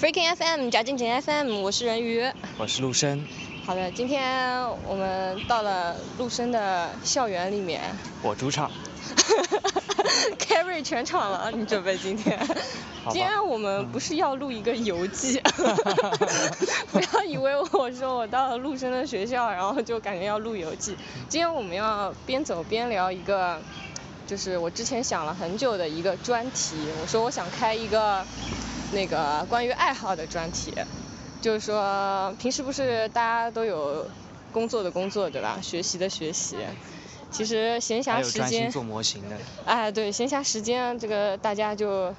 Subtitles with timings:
[0.00, 2.24] Freaking FM 贾静静 FM，我是人鱼。
[2.56, 3.22] 我是陆生。
[3.66, 7.82] 好的，今天我们到了陆生的校园里面。
[8.22, 8.70] 我主场。
[10.40, 12.40] Carry 全场了，你准备今天？
[13.12, 15.38] 今天我们不是要录一个游记，
[16.92, 20.96] 不要以为我说我到了陆生的学校，然后就感觉要录游记。
[21.28, 23.60] 今天我们要边走边聊一个，
[24.26, 26.76] 就是我之前想了很久的一个专题。
[27.02, 28.24] 我说我想开一个
[28.92, 30.74] 那个关于爱好的专题，
[31.40, 34.08] 就是说平时不是大家都有
[34.52, 35.58] 工作的工作对吧？
[35.62, 36.56] 学习的学习。
[37.30, 39.38] 其实闲暇时间，做模型的。
[39.64, 42.12] 哎，对，闲暇时间这个大家就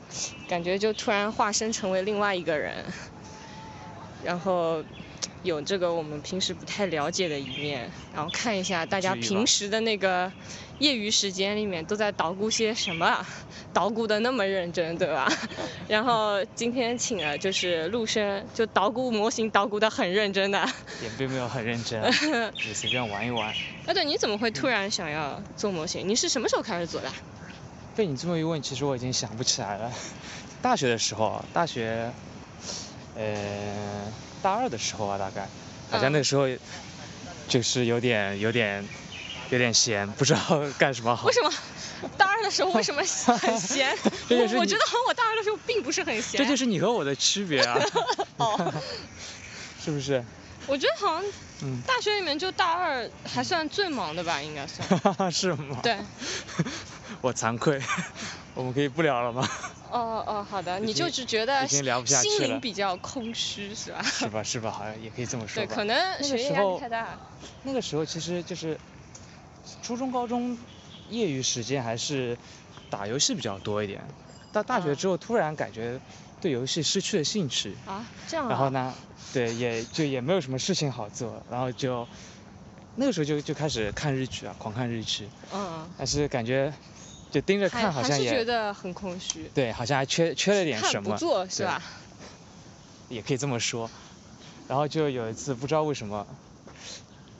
[0.47, 2.85] 感觉就突然化身成为另外一个人，
[4.23, 4.81] 然后
[5.43, 10.31] 有这个我们平时不太了解的一面，然后看一下大家平时的那个。
[10.81, 13.27] 业余时间里面都在捣鼓些什么啊？
[13.71, 15.31] 捣鼓的那么认真，对吧？
[15.87, 20.67] 然后今天请了就是陆生，就捣鼓模型捣鼓的很认真的。
[21.03, 22.01] 也并没有很认真，
[22.57, 23.53] 就随便玩一玩。
[23.85, 26.07] 哎，对，你怎么会突然想要做模型？
[26.09, 27.11] 你是什么时候开始做的？
[27.95, 29.91] 被你这么一问，其实我已经想不起来了。
[30.63, 32.11] 大学的时候，大学，
[33.15, 34.11] 呃，
[34.41, 35.47] 大二的时候啊，大概，
[35.91, 36.47] 好像那时候
[37.47, 38.83] 就是有点有点。
[39.51, 40.39] 有点闲，不知道
[40.79, 41.27] 干什么好。
[41.27, 41.51] 为什么？
[42.17, 43.01] 大二的时候为什么
[43.37, 43.95] 很闲？
[44.31, 46.39] 我我觉得好像我大二的时候并不是很闲。
[46.39, 47.77] 这就是你和我的区别啊。
[48.37, 48.73] 哦。
[49.83, 50.23] 是不是？
[50.67, 51.23] 我觉得好像，
[51.63, 55.31] 嗯，大学里面就大二还算最忙的吧，应该算。
[55.31, 55.79] 是吗？
[55.83, 55.97] 对。
[57.19, 57.79] 我惭愧，
[58.55, 59.47] 我们可以不聊了吗？
[59.91, 64.01] 哦哦，好的，你就是觉得心灵比较空虚是吧？
[64.01, 67.17] 是吧是吧，好像也可以这么说对，可能学业压力太大。
[67.63, 68.79] 那个时候其实就是。
[69.81, 70.57] 初中、高中
[71.09, 72.37] 业余时间还是
[72.89, 74.01] 打游戏比较多一点，
[74.51, 75.99] 到大学之后突然感觉
[76.39, 77.75] 对游戏失去了兴趣。
[77.85, 78.93] 啊，这样然后呢，
[79.33, 82.07] 对，也就也没有什么事情好做，然后就
[82.95, 85.29] 那个时候就就开始看日剧啊，狂看日剧。
[85.53, 85.89] 嗯。
[85.97, 86.73] 但是感觉
[87.31, 88.29] 就盯着看好像也。
[88.29, 89.49] 觉得很空虚。
[89.53, 91.11] 对，好像还缺缺了点什么。
[91.11, 91.81] 不做是吧？
[93.09, 93.89] 也可以这么说。
[94.67, 96.25] 然后就有一次不知道为什么，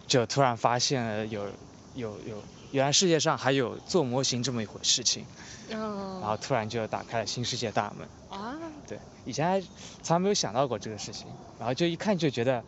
[0.07, 1.47] 就突然发现了有。
[1.93, 2.41] 有有，
[2.71, 5.25] 原来世界上还有做模型这么一回事情，
[5.69, 8.57] 嗯，然后突然就打开了新世界大门啊，
[8.87, 9.61] 对，以前还
[10.01, 11.27] 从来没有想到过这个事情，
[11.59, 12.63] 然后就一看就觉得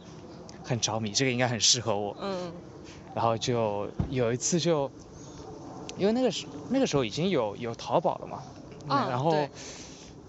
[0.63, 2.51] 很着迷，这个应该很适合我，嗯，
[3.15, 4.91] 然后就有一次就，
[5.97, 8.43] 因为那个时那个时候已经有有淘宝了嘛，
[8.89, 9.47] 嗯，然后。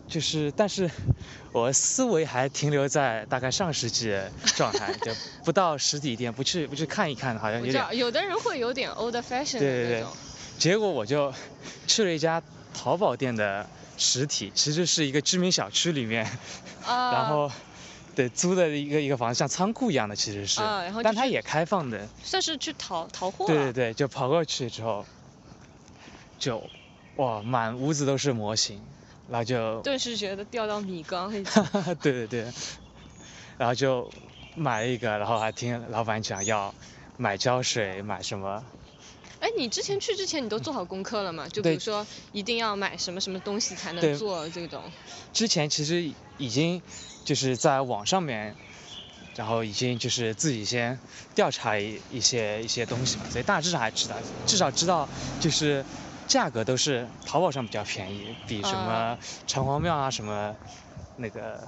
[0.06, 0.91] 就是，但是
[1.53, 4.15] 我思维还停留在大概上世纪
[4.56, 5.12] 状态，就
[5.44, 7.97] 不到实体店，不去不去看一看，好像有点。
[7.97, 10.04] 有的人会有点 old fashion 对对对。
[10.59, 11.32] 结果我就
[11.87, 12.41] 去了一家
[12.72, 16.25] 淘宝店的实体，其实是一个居民小区里面，
[16.86, 17.50] 然后
[18.15, 20.60] 对租的一个一个房子，像仓库一样的其实是，
[21.03, 22.06] 但它也开放的。
[22.22, 23.47] 算是去淘淘货。
[23.47, 25.04] 对对对，就跑过去之后，
[26.38, 26.62] 就
[27.16, 28.81] 哇，满屋子都是模型。
[29.29, 31.43] 然后就顿时觉得掉到米缸里。
[32.03, 32.53] 对对对，
[33.57, 34.11] 然后就
[34.55, 36.75] 买了一个，然后还听老板讲要
[37.17, 38.63] 买胶水，买什么。
[39.41, 41.49] 哎，你之前去之前你都做好功课了吗？
[41.49, 44.83] 就比如说一定要买什么什么东西才能做这种。
[45.33, 46.83] 之前其实已经
[47.25, 48.55] 就是在网上面，
[49.37, 50.99] 然后已经就是自己先
[51.34, 55.09] 调查一一些一些东西嘛，所以大致上还知道，至少知道
[55.41, 55.84] 就是。
[56.27, 60.55] 价格都是淘宝上比较便宜，比什么城隍庙啊什么
[61.17, 61.61] 那个，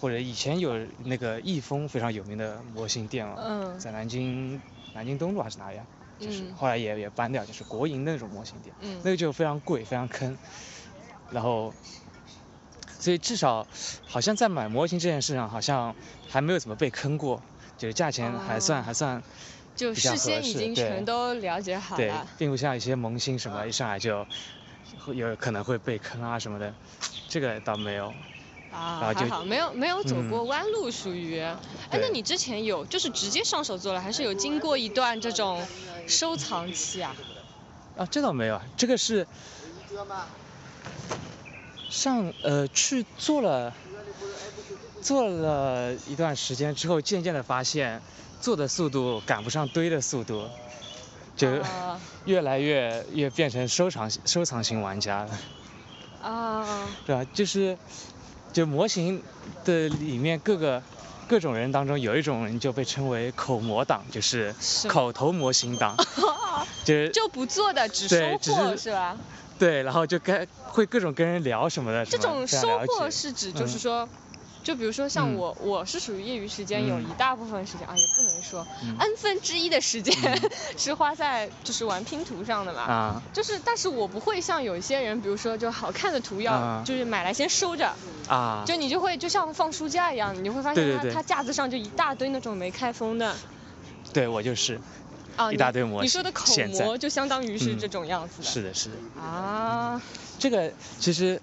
[0.00, 3.36] 或者以前有那个益丰非常有名的模型店嘛，
[3.78, 4.60] 在南京
[4.92, 5.86] 南京东路还是哪里啊？
[6.18, 10.38] 就是后来也也搬掉，就是国营的那种模型店，那个就非常贵，非常坑。
[11.30, 11.74] 然后，
[13.00, 13.66] 所以至少
[14.06, 15.94] 好像在买模型这件事上，好像
[16.28, 17.42] 还没有怎么被坑过，
[17.76, 19.22] 就是价钱还算还算。
[19.74, 24.26] 就事先已经全都了解好了，对，并不像一些萌新什么一上来就
[25.12, 26.72] 有可能会被坑啊什么的，
[27.28, 28.12] 这个倒没有。
[28.72, 31.40] 啊，还好，没有没有走过弯路，属于。
[31.40, 31.56] 哎，
[31.92, 35.64] 那你之前有就是直接上手做了，还是有经过一段这种
[36.08, 37.14] 收藏期啊？
[37.96, 39.24] 啊，这倒没有，这个是
[41.88, 43.72] 上呃去做了
[45.04, 48.02] 做了一段时间之后，渐渐的发现。
[48.40, 50.46] 做的速度赶不上堆的速度，
[51.34, 51.48] 就
[52.26, 55.30] 越来越越变成收藏收藏型玩家了。
[56.22, 56.86] 啊。
[57.06, 57.24] 对吧？
[57.32, 57.78] 就是，
[58.52, 59.22] 就模型
[59.64, 60.82] 的里面各个
[61.26, 64.54] 各种人当中，有一种人就被称为口模党，就是
[64.88, 65.96] 口头模型党。
[66.84, 69.16] 就就不做的只收货是吧？
[69.58, 72.04] 对，然后就跟会各种跟人聊什么的。
[72.04, 74.06] 这种收获是指就是说。
[74.64, 75.36] 就比如说像嗯。
[75.36, 77.02] 我，我是属于业余时间有嗯。
[77.08, 78.96] 一大部分时间啊，也不能说嗯。
[78.98, 80.12] N 分之一的时间
[80.76, 82.80] 是花在就是玩拼图上的嘛。
[82.80, 83.22] 啊。
[83.32, 86.82] 就是，但是我不会像有一些人，比如说就好看的图要啊。
[86.84, 87.94] 就是买来先收着，
[88.28, 93.36] 啊，就你就会就像放书架一样，你就会发现它它架子上就一大堆那种没开封的。
[94.12, 94.80] 对我就是，
[95.36, 98.48] 啊，一你大堆模型你说的口模就相当于是嗯这种样子的。
[98.48, 100.00] 是的是的，啊，
[100.38, 101.40] 这个其实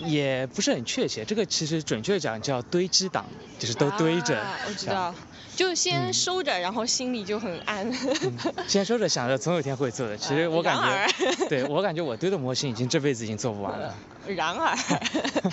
[0.00, 3.26] 也不是很确切，这个其实准确讲叫堆积党，
[3.58, 4.38] 就是都堆着。
[4.40, 5.14] 啊我知道，
[5.58, 7.90] 就先嗯收着，然后心里就很安。
[7.90, 8.38] 嗯
[8.68, 13.92] 先收着想着总有一天会做的， 其实我感然觉，对我感觉我堆的模型已经这辈子已经做不完了，
[14.28, 14.76] 然而，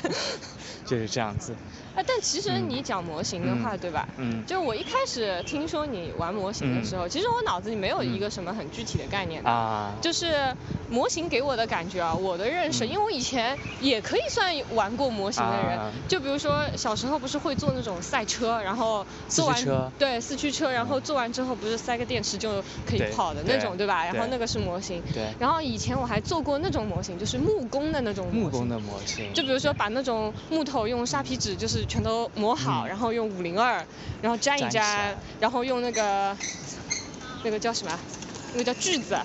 [0.86, 1.56] 就是这样子。
[1.96, 2.66] 啊，但其实嗯。
[2.70, 3.80] 你讲模型的话，嗯。
[3.80, 4.08] 对吧？
[4.18, 4.46] 嗯。
[4.46, 9.50] 就我一开始听说你玩模型的时候，其实我脑子里没有一个什么很具体的概念的。
[9.50, 10.54] 啊，就是
[10.90, 12.90] 模型给我的感觉啊，我的认识，嗯。
[12.90, 15.90] 因为我以前也可以算玩过模型的人，啊。
[16.10, 24.04] 就比如说小时候不是会做那种赛车，然后做完车对四驱车，然后做完之后不是塞个电池就可以跑的那种，对对吧？
[24.06, 25.02] 然后那个是模型。
[25.14, 28.42] 对然后以前我还做过那种模型，就是木工的那种模型。
[28.42, 33.86] 木工的模型，就比如说把那种木头用砂皮纸就是全都磨好，嗯然后用五零二，
[34.22, 36.36] 然后粘一粘，然后用那个
[37.44, 38.00] 那个叫什么？
[38.54, 39.18] 那个叫锯子，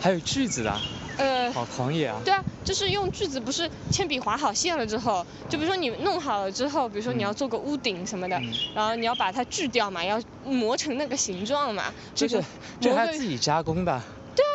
[0.00, 0.80] 还有锯子的，
[1.16, 2.20] 呃，好狂野啊！
[2.24, 11.92] 对啊，就是用锯子，不是铅笔划好线了之后，就比如说你弄好了之后，比如说你要做个屋顶什么的，嗯然后你要把它锯掉嘛，要磨成那个形状嘛。
[12.14, 12.46] 这个就是
[12.88, 14.02] 磨个这还自己加工的，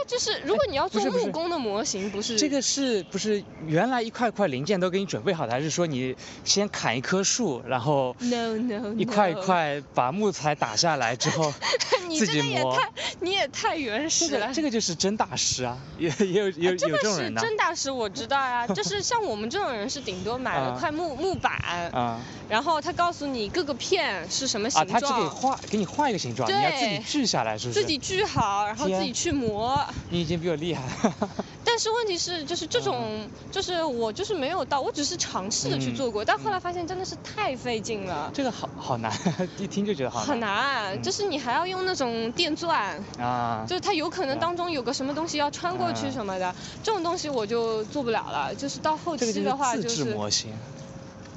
[0.10, 11.54] 就是如果你要做木工的模型，不是这个是不是原来一块块零件都给你准备好的，还是说你先砍一棵树，然后 no no 一块一块把木材打下来之后
[12.10, 12.74] 你这自己磨？
[12.74, 14.48] 个也太你也太原始了。
[14.48, 21.54] 个这个就是真大师啊，也也有有有啊这种人的真大师，我知道呀、 就是像我们这种人是顶多买了啊块木木板，
[21.94, 22.20] 啊
[22.50, 27.80] 然后他告诉你各个片是什么啊，形他只给状，画给你画一个形状，你要自己锯下来，是不是？
[27.80, 29.80] 自己锯好，然后自己去磨。
[30.08, 31.16] 你已经比我厉害了。
[31.64, 39.12] 但是问题是，就是这种，就是我就是没有到，我只是尝试的去嗯做过，但后来发现真的是太费劲了，这个好好难，
[39.58, 43.66] 一听就觉得好很难难，嗯就是你还要用那种电钻，啊。
[43.68, 50.58] 就是它有可能当中有个什么东西要穿过去嗯什么的，这种东西我就做不了了，就是到后期的话就就是是自制模型，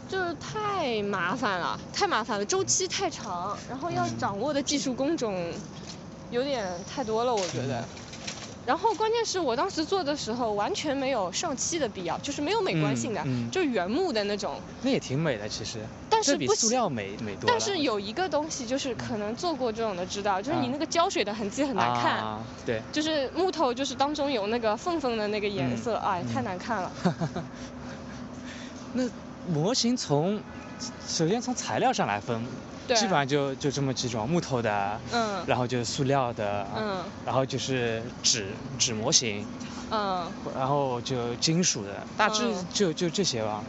[0.09, 5.61] 就是太麻烦了，太麻烦了，周期太长，然后要嗯掌握的技术工种
[6.31, 7.87] 有点太多了，我觉得。
[8.65, 14.61] 然后关键是我当时做的时候完全没有上漆的必要，就是没有美观性的，嗯嗯就原木的那种。
[14.83, 17.47] 那也挺美的其实，但是比塑料美美多了。
[17.49, 22.19] 但是有一个东西就是可能做过这种的知道，就是你啊那个胶水的痕迹很难看。
[22.19, 26.93] 啊，对，就是木头，就是当中有那个缝缝的那个颜色，嗯哎，嗯太难看了。
[28.95, 29.11] 那
[29.49, 30.41] 模型从
[31.07, 35.43] 首先从材料上来分，对基本上就就这么几种，木头的，嗯。
[35.47, 37.03] 然后就是塑料的，嗯。
[37.25, 38.49] 然后就是纸
[38.79, 39.47] 纸模型，
[39.91, 40.27] 嗯。
[40.57, 42.67] 然后就金属的，大致嗯。
[42.73, 43.63] 就就这些吧。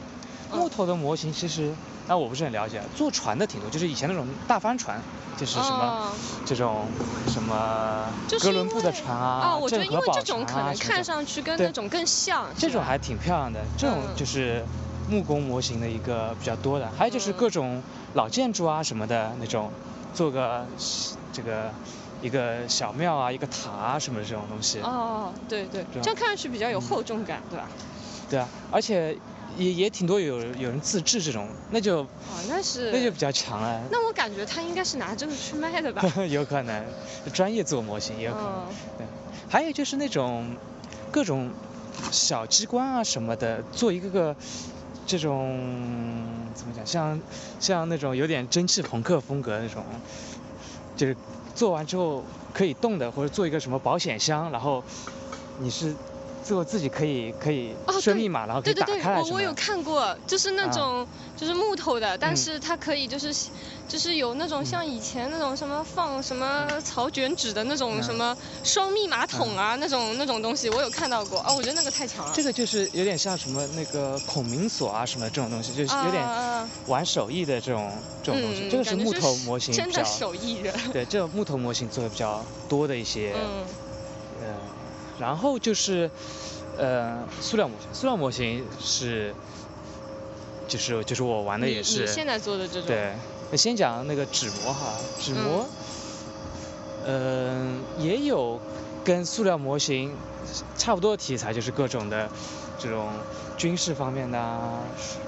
[0.52, 0.60] 嗯。
[0.60, 1.74] 木头的模型其实，
[2.08, 5.02] 那我不是很了解，坐船的挺多，就是以前那种大帆船，
[5.36, 6.12] 就是什么哦
[6.46, 6.86] 这种
[7.28, 8.06] 什么
[8.40, 12.46] 哥伦布的船啊，我觉得因为这种可能看上去跟那种更像。
[12.56, 14.16] 这种还挺漂亮的，这种嗯。
[14.16, 14.64] 就是
[15.08, 17.82] 木工模型的一个比较多的，还有就是嗯各种
[18.14, 19.72] 老建筑啊什么的那种，
[20.14, 20.66] 做个
[21.32, 21.72] 这个
[22.22, 24.80] 一个小庙啊，一个塔啊什么的这种东西。
[24.82, 27.68] 哦，对对，这样看上去比较有嗯厚重感，对吧？
[28.30, 29.18] 对啊，而且
[29.58, 32.08] 也也挺多有有人自制这种，那就哦，
[32.48, 32.92] 那是。
[32.92, 33.82] 那就比较强了。
[33.92, 36.02] 那我感觉他应该是拿这个去卖的吧？
[36.30, 36.86] 有可能，
[37.34, 38.50] 专业做模型也有可能。
[38.50, 39.08] 嗯对，
[39.50, 40.56] 还有就是那种
[41.12, 41.52] 各种
[42.12, 44.36] 小机关啊什么的，做一个个
[45.06, 47.20] 这种怎么讲，像
[47.60, 49.84] 像那种有点蒸汽朋克风格那种，
[50.96, 51.16] 就是
[51.56, 54.84] 做完之后可以动的，或者做一个什么保险箱，然后
[55.60, 55.94] 你是
[56.44, 59.22] 最后自己可以可以设密码，然后可以打对对对，开。
[59.22, 60.72] 我我有看过，就是那啊。
[60.72, 61.08] 种、
[61.38, 62.38] 就是木头的，但嗯。
[62.38, 63.34] 是它可以就是
[63.88, 71.40] 就是有那种像以前那种什么放什么草卷纸的那种嗯什么双密码桶啊、那种那种东西，我有看到过。
[71.46, 72.32] 哦，我觉得那个太强了。
[72.34, 78.64] 这个就是有点像什么那个孔明锁啊什么这种东西，就是有点玩手艺的这种这种东西。
[78.64, 80.74] 嗯，这个是木头模型比较真的手艺人。
[80.92, 83.66] 对，这种木头模型做的比较多的一些，嗯
[84.42, 84.56] 呃，
[85.20, 86.10] 然后就是
[86.78, 89.36] 呃塑料模型，塑料模型是
[90.68, 92.88] 就是就是我玩的也是你现在做的这种。
[92.88, 95.66] 对，那先讲那个纸模哈，纸模，
[97.06, 98.60] 嗯、也有
[99.04, 100.16] 跟塑料模型
[100.78, 102.30] 差不多的题材，就是各种的
[102.80, 103.10] 这种
[103.56, 104.80] 军事方面的啊，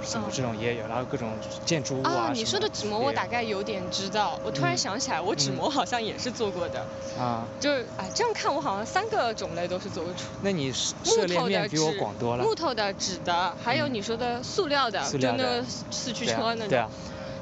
[0.04, 1.32] 什么这种也有，然后各种
[1.66, 2.12] 建筑物啊。
[2.12, 6.86] 啊，你说的纸模我大概有点知道，我突然嗯想起来，我纸模好像也是做过的，
[7.20, 10.22] 啊，就是哎这样看我好像三个种类都是做过出。
[10.42, 12.44] 那你涉猎面比我广多了。
[12.44, 16.70] 木头的、纸的，还有嗯你说的塑料的，就那个四驱车那种。
[16.70, 16.90] 对啊，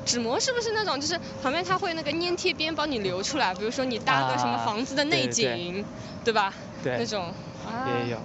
[0.06, 5.86] 纸模是不是那种，就是旁边它会那个粘贴边帮你留出来，比如说你搭个什么啊房子的内对对景，
[6.24, 6.54] 对吧？
[6.84, 7.26] 对那种。
[7.66, 7.88] 啊。
[8.06, 8.18] 也有。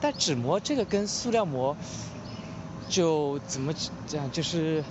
[0.00, 1.76] 但纸模这个跟塑料膜
[2.88, 3.72] 就怎么
[4.06, 4.82] 讲，就是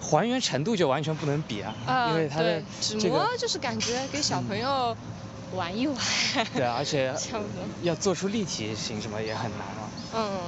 [0.00, 4.96] 还原程度就完全不能比啊，啊，因为它的对纸这个模就是感觉给小朋友
[5.54, 5.96] 玩一玩。
[6.54, 7.14] 对啊，而且。
[7.82, 9.88] 要做出立体型什么也很难啊。
[10.14, 10.38] 嗯。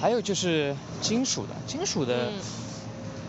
[0.00, 2.32] 还有就是金属的，金属的嗯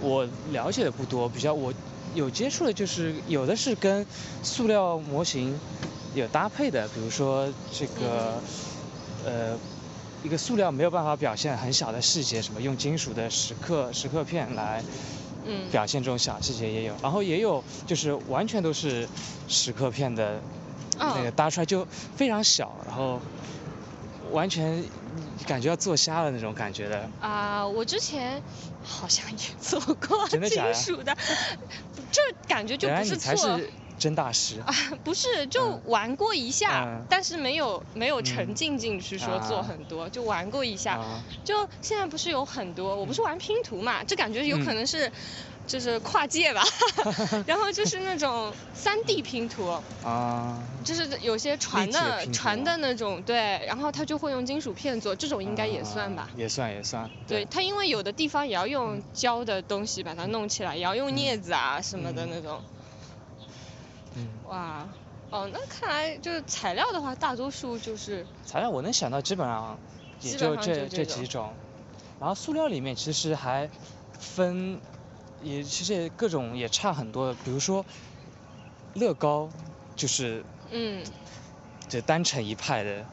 [0.06, 1.74] 我了解的不多，比较我
[2.14, 4.06] 有接触的就是有的是跟
[4.44, 5.60] 塑料模型
[6.14, 8.40] 有搭配的，比如说这个
[9.26, 9.58] 呃
[10.24, 14.84] 一个塑料没有办法表现很小的细节，什么用金属的蚀刻蚀刻片来
[15.44, 15.70] 嗯。
[15.72, 19.08] 表现这种小细节也有，然后也有就是完全都是
[19.50, 20.40] 蚀刻片的
[21.00, 21.86] 那个哦搭出来就
[22.16, 23.20] 非常小，然后
[24.32, 24.84] 完全
[25.46, 27.10] 感觉要做瞎了那种感觉的。
[27.20, 28.42] 啊，我之前
[28.84, 31.16] 好像也做过金真的的属的，
[32.12, 33.16] 这感觉就不是做。
[33.16, 34.60] 你才是真大师。
[34.66, 34.74] 啊，
[35.04, 40.96] 不是，就嗯玩过一下，嗯但是没有没有沉嗯浸进去说做啊很多，就玩过一下。
[40.98, 45.12] 啊就现在不是有很多，我不是玩拼图嘛，这感觉有可嗯能是。
[45.68, 46.64] 就是跨界吧，
[47.48, 49.68] 然后就是那种三 D 拼图，
[50.04, 56.30] 啊，就是有些船的船的那种，对，然后他就会用金属片做，这种应该也算吧啊。
[56.36, 57.10] 也算也算。
[57.28, 62.62] 对，它因为有的地方也要用胶的东西把它弄起来，也要用嗯镊子啊什么的那种。
[64.16, 64.88] 嗯，哇，
[65.32, 69.78] 哦，那看来就是材料的话，大多数就是材料我能想到基本上
[70.22, 71.52] 也就这这几种，
[72.20, 73.70] 然后塑料里面其实还
[74.20, 74.80] 分，
[75.44, 77.86] 也其实也各种也差很多，比如说
[78.94, 79.50] 乐高
[79.96, 81.04] 就是嗯，
[81.88, 83.06] 就单成一派的，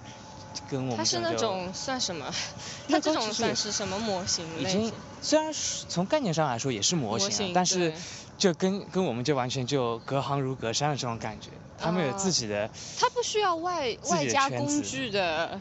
[0.71, 2.27] 跟我们它是那种算什么？
[2.89, 4.93] 乐它这种算是什么模型已经？
[5.21, 5.53] 虽然
[5.89, 7.93] 从概念上来说也是模型,、啊，模型但是
[8.37, 12.71] 就跟跟我们就完全就隔行如隔山的这种感觉，他们有自啊己的。
[12.99, 15.61] 它不需要外外加工具的，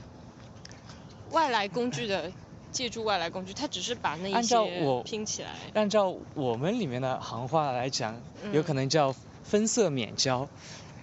[1.32, 2.32] 外来工具的，
[2.72, 5.50] 借助外来工具，它只是把那一按照些我拼起来。
[5.74, 8.16] 按照我们里面的行话来讲，
[8.54, 9.14] 有嗯可能叫
[9.44, 10.48] 分色免胶，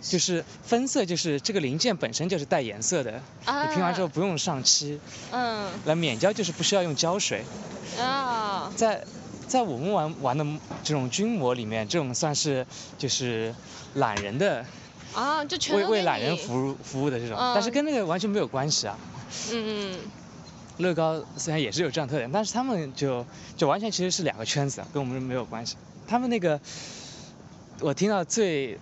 [0.01, 4.99] 就是分色就是这个零件本身就是带颜色的，你拼完之后啊不用上漆。
[5.31, 7.45] 嗯来免胶就是不需要用胶水，
[8.01, 9.05] 啊，在
[9.47, 10.45] 在我们玩玩的
[10.83, 13.55] 这种军模里面，这种算是就是
[13.95, 14.65] 懒人的
[15.15, 18.99] 啊，就全为为懒人服务服务的这种，但是嗯跟那个完全没有关系啊。
[19.53, 20.01] 嗯嗯
[20.79, 23.25] 乐高虽然也是有这样特点，但是他们就
[23.57, 25.77] 就完全其实是两个圈子啊，跟我们没有关系。
[26.07, 26.61] 他们那个
[27.81, 28.79] 我听到最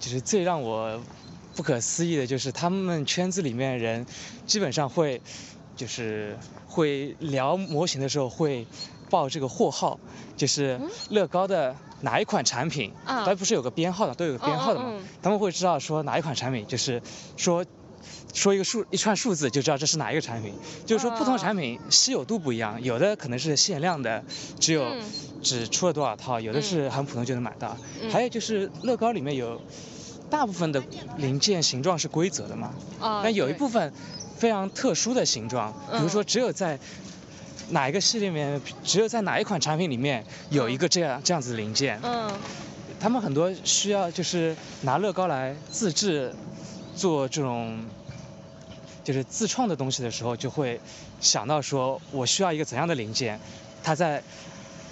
[0.00, 1.00] 就是最让我
[1.54, 4.06] 不可思议的就是他们圈子里面人
[4.46, 5.20] 基本上会
[5.76, 8.66] 就是会聊模型的时候会
[9.10, 9.98] 报这个货号，
[10.36, 10.90] 就是嗯。
[11.10, 15.08] 乐高的哪一款产品，啊它不是有个编号的，都有个编号的嘛，嗯嗯嗯。
[15.22, 17.00] 他们会知道说哪一款产品，就是
[17.36, 17.64] 说
[18.36, 20.52] 说一个数一串数字就知道这是哪一个产品，
[20.84, 24.22] 就是说不同哦产品稀有度不一样，有的可能是限量的，
[24.60, 25.02] 只有嗯。
[25.42, 28.10] 只出了多少套，有的是很普通就能买到，嗯。
[28.10, 29.60] 还有就是乐高里面有
[30.28, 30.82] 大部分的
[31.18, 33.92] 零件形状是规则的嘛，啊，但有一部分
[34.36, 36.78] 非常特殊的形状，比如说嗯只有在
[37.70, 42.28] 哪一个系列里面，只有在哪一款产品里面有一个这样这样子的零件，嗯。
[42.98, 46.34] 他们很多需要就是拿乐高来自制
[46.96, 47.78] 做这种
[49.06, 50.80] 就是自创的东西的时候，就会
[51.20, 53.38] 想到说我需要一个怎样的零件，
[53.84, 54.20] 它在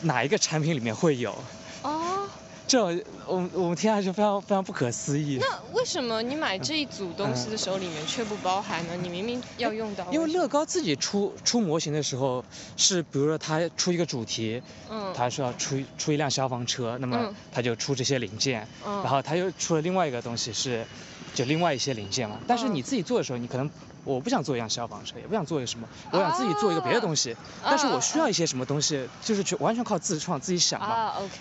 [0.02, 1.37] 哪一个产品里面会有，
[1.83, 2.28] 哦，
[2.68, 2.80] 这
[3.26, 5.38] 我们我们听上去非常非常不可思议。
[5.40, 8.94] 那为什么你买这一组东西的时候里面却不包含呢？
[9.02, 10.06] 你明明要用到。
[10.12, 12.44] 因为乐高自己出出模型的时候，
[12.76, 20.87] 是比如说他出一个主题，嗯，他说要出出一辆消防车，那么他就出这些零件，嗯然后他又出了另外一个东西是，
[21.35, 22.38] 就另外一些零件嘛。
[22.47, 23.68] 但是嗯你自己做的时候，你可能
[24.04, 30.87] 我不想做一辆消防车，也不想做一个什么，我想自己做一个别的东西，但是我需要一些什么东西，就是全完全靠自创自己想嘛。
[30.87, 31.32] 啊，OK，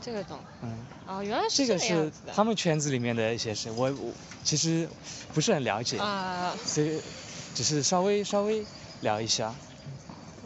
[0.00, 0.38] 这个懂。
[0.62, 2.32] 嗯，哦，原来是这个是样子的。
[2.34, 4.12] 他们圈子里面的一些事，我我
[4.44, 4.88] 其实
[5.32, 7.00] 不是很了解，啊，所以
[7.54, 8.64] 只是稍微稍微
[9.00, 9.54] 聊一下。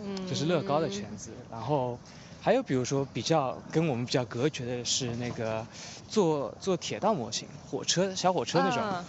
[0.03, 0.27] 嗯。
[0.29, 1.31] 就是乐高的圈子。
[1.51, 1.99] 然后
[2.41, 5.67] 还有比如说比较跟我们比较隔绝的是那个
[6.09, 9.05] 做做铁道模型，火车小火车那种，啊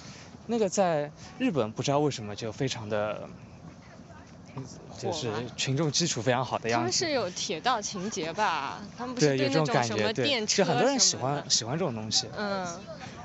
[0.47, 3.29] 那个在日本不知道为什么就非常的
[4.99, 6.81] 就是群众基础非常好的样子。
[6.81, 8.81] 他们是有铁道情节吧？
[8.97, 12.27] 他们不是对那种什么电车就很多人喜欢喜欢这种东西。
[12.37, 12.67] 嗯。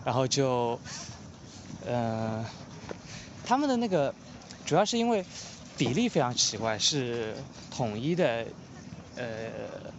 [0.05, 0.81] 然后就，
[1.85, 2.45] 呃，
[3.45, 4.15] 他们的那个
[4.65, 5.25] 主要是因为
[5.77, 7.35] 比例非常奇怪，是
[7.71, 8.47] 统一的，
[9.17, 9.27] 呃，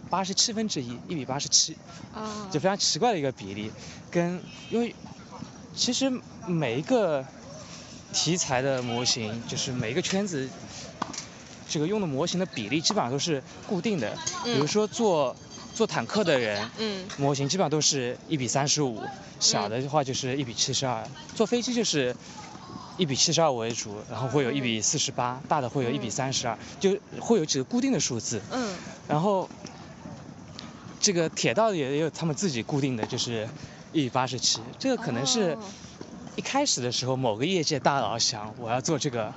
[0.08, 1.76] 八十七分之一，一比八十七。
[2.12, 2.48] 啊。
[2.50, 3.70] 就非常奇怪的一个比例，
[4.10, 4.94] 跟因为
[5.74, 6.12] 其实
[6.46, 7.24] 每一个
[8.12, 10.48] 题材的模型，就是每一个圈子。
[11.72, 15.36] 这个用的模型的比例基本上都是固定的，比如说做
[15.72, 19.00] 做坦克的人，嗯模型基本上都是一比三十五，
[19.38, 22.16] 小的话就是一比七十二，坐飞机就是
[22.96, 28.40] 一比七十二为主，然后会有一比四十八，大的会有一比三十二，就会有几个固定的数字。
[28.50, 28.74] 嗯。
[29.06, 29.48] 然后
[30.98, 33.48] 这个铁道也有他们自己固定的，就是
[33.92, 35.56] 一比八十七，这个可能是
[36.36, 39.32] 一开始的时候某个业界大佬想我要做这个。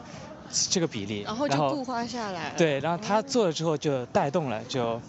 [0.70, 2.56] 这个比例，然后就固化下来了。
[2.56, 5.02] 对，然后他做了之后就带动了，就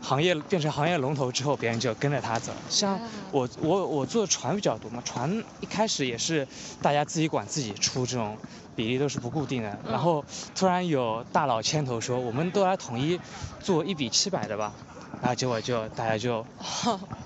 [0.00, 2.52] 行业变成行业龙头之后，别人就跟着他走。
[2.68, 3.00] 像
[3.32, 6.46] 我我我做船比较多嘛，船一开始也是
[6.80, 8.38] 大家自己管自己出这种
[8.76, 10.24] 比例都是不固定的，然后
[10.54, 13.18] 突然有大佬牵头说我们都来统一
[13.58, 14.72] 做一比七百的吧，
[15.20, 16.46] 然后结果就大家就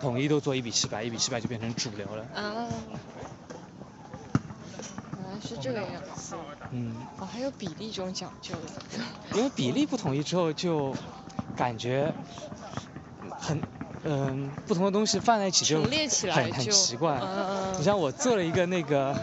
[0.00, 2.24] 统一都做一比七百，一比七百就变成主流了。
[2.34, 2.66] 啊。
[5.12, 6.34] 原来是这个样子，
[6.72, 10.94] 嗯，哦，还有比例这种讲究的，因为比例不统一之后，就
[11.56, 12.12] 感觉
[13.38, 13.60] 很，
[14.04, 17.20] 嗯，不同的东西放在一起就很很奇怪。
[17.22, 19.16] 嗯你像我做了一个那个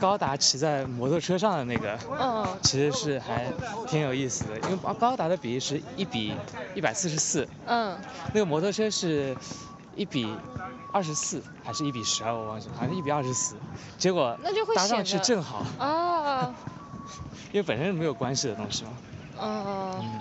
[0.00, 3.52] 高达骑在摩托车上的那个，嗯，其实是还
[3.86, 6.34] 挺有意思的，因为高达的比例是一比
[6.74, 7.96] 一百四十四，嗯，
[8.34, 9.36] 那个摩托车是
[10.00, 10.26] 一比。
[10.92, 13.54] 二十四还是一比十二，我忘记了，好像一比二十四，
[13.96, 14.36] 结果
[14.74, 15.64] 搭上去正好。
[15.78, 16.52] 啊。
[17.52, 18.90] 因为本身是没有关系的东西嘛。
[19.40, 20.20] 嗯。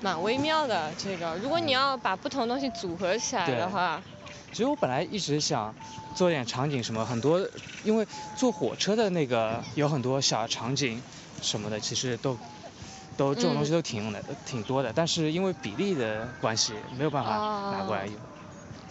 [0.00, 4.00] 蛮微妙的这个，如果你要把不同东西组合起来的话。
[4.52, 5.74] 其实我本来一直想
[6.14, 7.44] 做点场景什么，很多
[7.82, 11.02] 因为坐火车的那个有很多小场景
[11.42, 12.38] 什么的，其实都
[13.16, 17.30] 都这种东西都挺用的，挺多的，但是因为比例的关系没有办法
[17.76, 18.14] 拿过来用。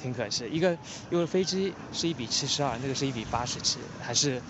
[0.02, 0.78] 挺可惜，一个
[1.10, 4.42] 因为飞机是一比七十二，那个是一比八十七，还是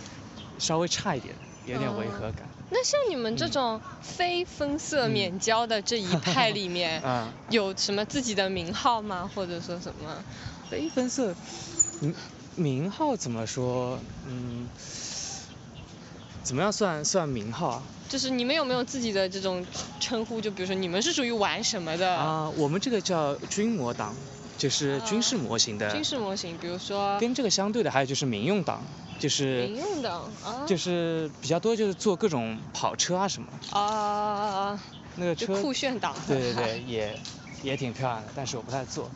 [0.58, 1.34] 稍微差一点，
[1.66, 2.48] 有点违和感。
[2.72, 7.02] 那像你们这种非分色免胶的这一派里面，
[7.50, 9.30] 有什么自己的名号吗？
[9.34, 10.24] 或者说什么？
[10.70, 11.36] 非分色，
[12.00, 12.16] 名
[12.56, 13.98] 名号怎么说？
[14.28, 14.70] 嗯，
[16.44, 17.84] 怎么样算算名号啊？
[18.08, 19.66] 就是你们有没有自己的这种
[20.00, 20.40] 称呼？
[20.40, 22.16] 就比如说你们是属于玩什么的？
[22.16, 24.14] 啊，我们这个叫军模党。
[24.60, 28.84] 就是军事模型的，军事模型，比如说跟这个相对的还有就是民用党，
[29.18, 34.78] 就是民用党啊，就是比较多就是做各种跑车啊什么啊，
[35.16, 37.18] 那个车酷炫党，对对对， 也
[37.64, 39.10] 也挺漂亮的，但是我不太做。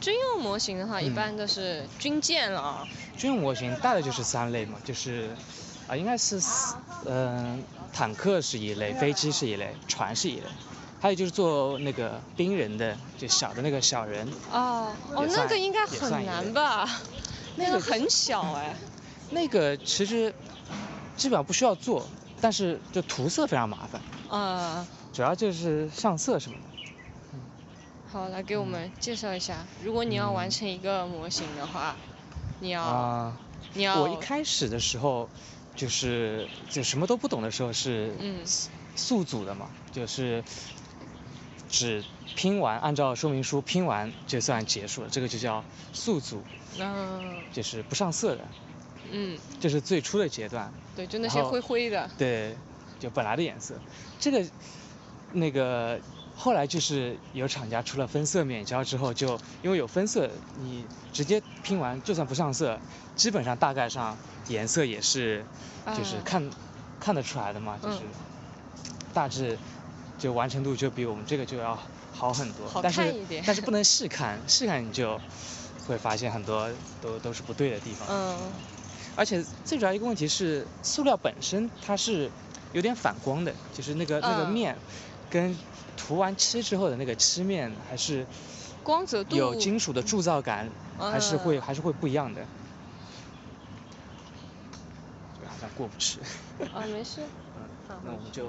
[0.00, 2.86] 军用模型的话，一般都是军舰了。
[3.16, 5.30] 军用模型大的就是三类嘛，就是
[5.86, 6.40] 啊应该是
[7.06, 10.46] 嗯坦克是一类，飞机是一类，船是一类。
[11.04, 14.26] 还有就是做那个冰人的，就小的那个小人。
[14.50, 16.88] 哦，哦，那个应该很难吧？
[17.56, 18.74] 那个很小哎。
[19.28, 20.34] 那个其实
[21.14, 22.06] 基本上不需要做，
[22.40, 24.00] 但是就涂色非常麻烦。
[24.30, 24.86] 啊。
[25.12, 27.38] 主要就是上色什么的。
[28.10, 31.96] 好，来给我们介绍一下，如果你要完成一个模型的话，
[32.60, 32.80] 你要。
[32.80, 33.36] 啊。
[33.74, 34.00] 你要。
[34.00, 35.28] 我一开始的时候，
[35.76, 38.10] 就是就什么都不懂的时候是
[38.96, 40.42] 素组的嘛，就是。
[41.68, 46.42] 只拼完，按照说明书拼完就算结束了，这个就叫速组，
[47.52, 48.44] 就是不上色的，
[49.10, 52.56] 嗯，这是最初的阶段，对，就那些灰灰的，对，
[52.98, 53.74] 就本来的颜色，
[54.20, 54.44] 这个
[55.32, 56.00] 那个
[56.36, 62.78] 后来就是有厂家出了分色免胶之后，就因为有分色，你直接拼完就算不上色，
[63.16, 64.16] 基本上大概上
[64.48, 65.44] 颜色也是，
[65.96, 66.50] 就是看
[67.00, 67.98] 看得出来的嘛，就是
[69.12, 69.58] 大致。
[70.18, 71.78] 就完成度就比我们这个就要
[72.12, 75.20] 好很多，但是但是不能细看， 细看你就
[75.86, 76.70] 会发现很多
[77.02, 78.08] 都都是不对的地方。
[78.10, 78.36] 嗯。
[79.16, 82.28] 而且最主要一个问题是，塑料本身它是
[82.72, 84.76] 有点反光的，就是那个那个面
[85.30, 85.56] 跟
[85.96, 88.26] 涂完漆之后的那个漆面还是
[88.82, 92.44] 光泽度有金属的铸造感，还是会还是会不一样的。
[95.46, 96.18] 好像过不去。
[96.74, 97.20] 啊，没事。
[97.56, 98.48] 嗯，那我们就。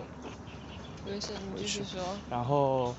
[1.05, 2.01] 没事，你继续说。
[2.29, 2.95] 然后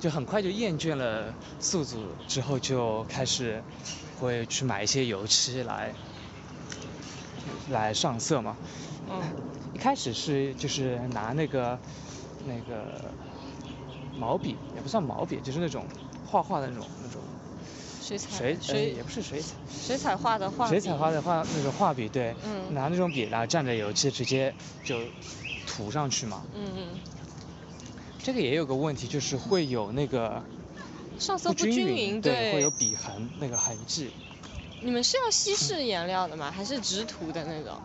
[0.00, 3.62] 就很快就厌倦了素组，之后就开始
[4.20, 5.94] 会去买一些油漆来
[7.70, 8.56] 来上色嘛。
[9.08, 9.22] 嗯。
[9.72, 11.78] 一开始是就是拿那个
[12.46, 13.10] 那个
[14.16, 15.84] 毛笔，也不算毛笔，就是那种
[16.26, 17.20] 画画的那种那种
[18.00, 25.00] 水彩水水也不是水彩，水彩画的画水彩画的画那种画笔，对，嗯拿那种笔，然后蘸着油漆直接就
[25.64, 26.42] 涂上去嘛。
[26.54, 26.88] 嗯嗯，
[28.22, 30.42] 这个也有个问题，就是会有那个
[31.18, 34.10] 上色不均均匀，对，会有笔痕那个痕迹。
[34.82, 36.50] 你们是要稀释颜料的吗？
[36.50, 37.80] 还是直涂的那种？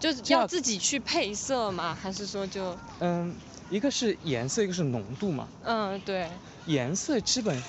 [0.00, 1.96] 就是要自己去配色吗？
[2.00, 3.34] 还是说就嗯，
[3.68, 5.48] 一个是颜色，一个是浓度嘛。
[5.64, 6.30] 嗯对，
[6.66, 7.60] 颜色基本，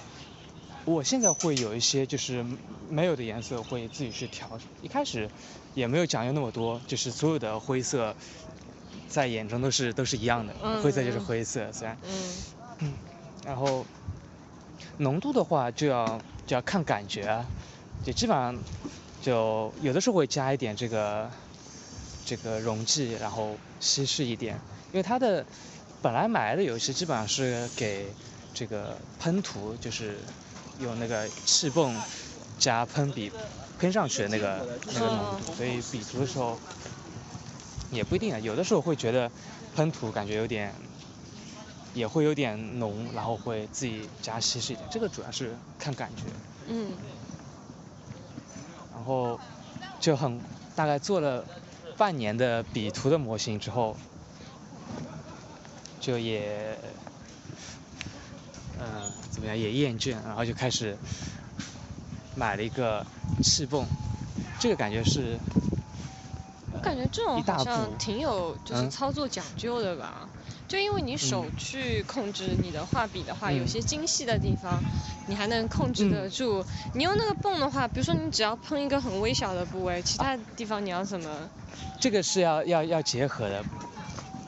[0.86, 2.46] 我现在会有一些就是
[2.88, 5.28] 没有的颜色会自己去调，一开始
[5.74, 8.16] 也没有讲究那么多，就是所有的灰色
[9.10, 10.82] 在眼中都是都是一样的，嗯。
[10.82, 11.98] 灰色就是嗯灰色，虽然，
[12.80, 12.94] 嗯。
[13.46, 13.86] 然后
[14.98, 17.46] 浓度的话就要就要看感觉啊，
[18.06, 18.56] 就基本上
[19.22, 21.30] 就有的时候会加一点这个
[22.26, 24.60] 这个溶剂，然后稀释一点，
[24.92, 25.46] 因为它的
[26.02, 28.08] 本来买来的油漆基本上是给
[28.54, 30.18] 这个喷涂，就是
[30.80, 31.96] 用那个气泵
[32.58, 33.32] 加喷笔
[33.80, 36.60] 喷上去的那个那个浓度，所以笔涂的时候
[37.92, 39.32] 也不一定啊，有的时候会觉得
[39.76, 40.74] 喷涂感觉有点。
[41.96, 46.22] 也会有点浓，然后会自己加稀释一点，这个主要是看感觉。
[46.68, 46.92] 嗯
[48.94, 49.40] 然后
[50.00, 50.40] 就很
[50.76, 51.44] 大概做了
[51.98, 53.98] 半年的笔图的模型之后，
[56.00, 56.78] 就也
[58.78, 60.96] 嗯、怎么样也厌倦，然后就开始
[62.36, 63.04] 买了一个
[63.42, 63.84] 气泵，
[64.60, 65.40] 这个感觉是
[66.80, 70.30] 我感觉这种好像挺有就是嗯操作讲究的吧。
[70.68, 74.82] 就因为你手嗯去控制你的画笔的话，嗯有些精细的地方，
[75.28, 76.64] 你还能控制得嗯住。
[76.94, 81.50] 你用那个泵的话，比如说你只要喷一个很微小的部位，其他地方你要怎么？
[82.00, 83.66] 这个是要要要结合的，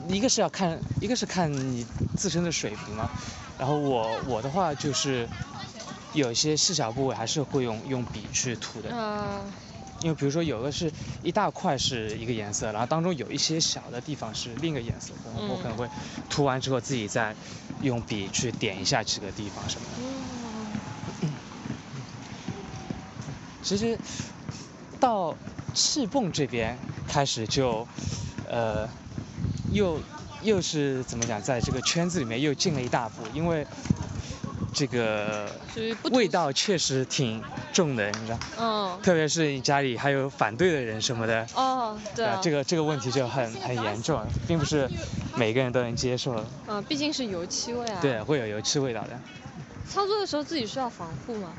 [0.08, 3.10] 一个是要看，一个是看你自身的水平嘛。
[3.58, 5.28] 然后我我的话就是
[6.14, 9.52] 有一些细小部位还是会用用笔去涂的，呃，
[10.02, 15.88] 因为比如说有的是一大块是一个颜色，然后当中有一些小的地方是另一个颜色，然后我可能会
[16.28, 17.34] 涂完之后自己再
[17.82, 20.02] 用笔去点一下这个地方什么的。
[21.22, 21.30] 嗯
[23.62, 23.96] 其实
[24.98, 25.36] 到
[25.72, 27.86] 气泵这边开始就，
[28.50, 28.88] 呃，
[29.70, 30.00] 又
[30.42, 33.64] 又是怎么讲，在这个圈子里面又进了一大步，因为
[34.72, 35.50] 这个
[36.10, 44.90] 味道确实挺重的，你知道，嗯，特别是你家里还有反对的人什么的，哦，对啊，这个这个问题就很很严重，并不是
[45.36, 47.98] 每个人都能接受的，嗯，毕竟是油漆味啊。
[48.00, 48.22] 对，。
[48.22, 49.18] 会有油漆味道的。
[49.88, 51.52] 操作的时候自己需要防护吗？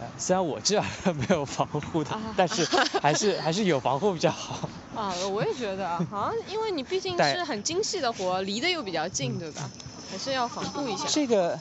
[0.00, 2.64] 呃虽然我基本上没有防护的啊，但是
[3.00, 4.68] 还是还是有防护比较好。
[4.96, 9.70] 啊，我也觉得啊，好像因为你毕竟是很精细的活，离得又比较近，对吧？
[10.10, 11.04] 还是要防护一下。
[11.08, 11.58] 这个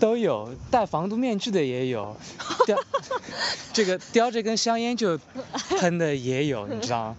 [0.00, 2.16] 都有，戴防毒面具的也有，
[2.66, 2.78] 叼
[3.72, 5.18] 这个叼着根香烟就
[5.78, 7.16] 喷的也有，你知道吗？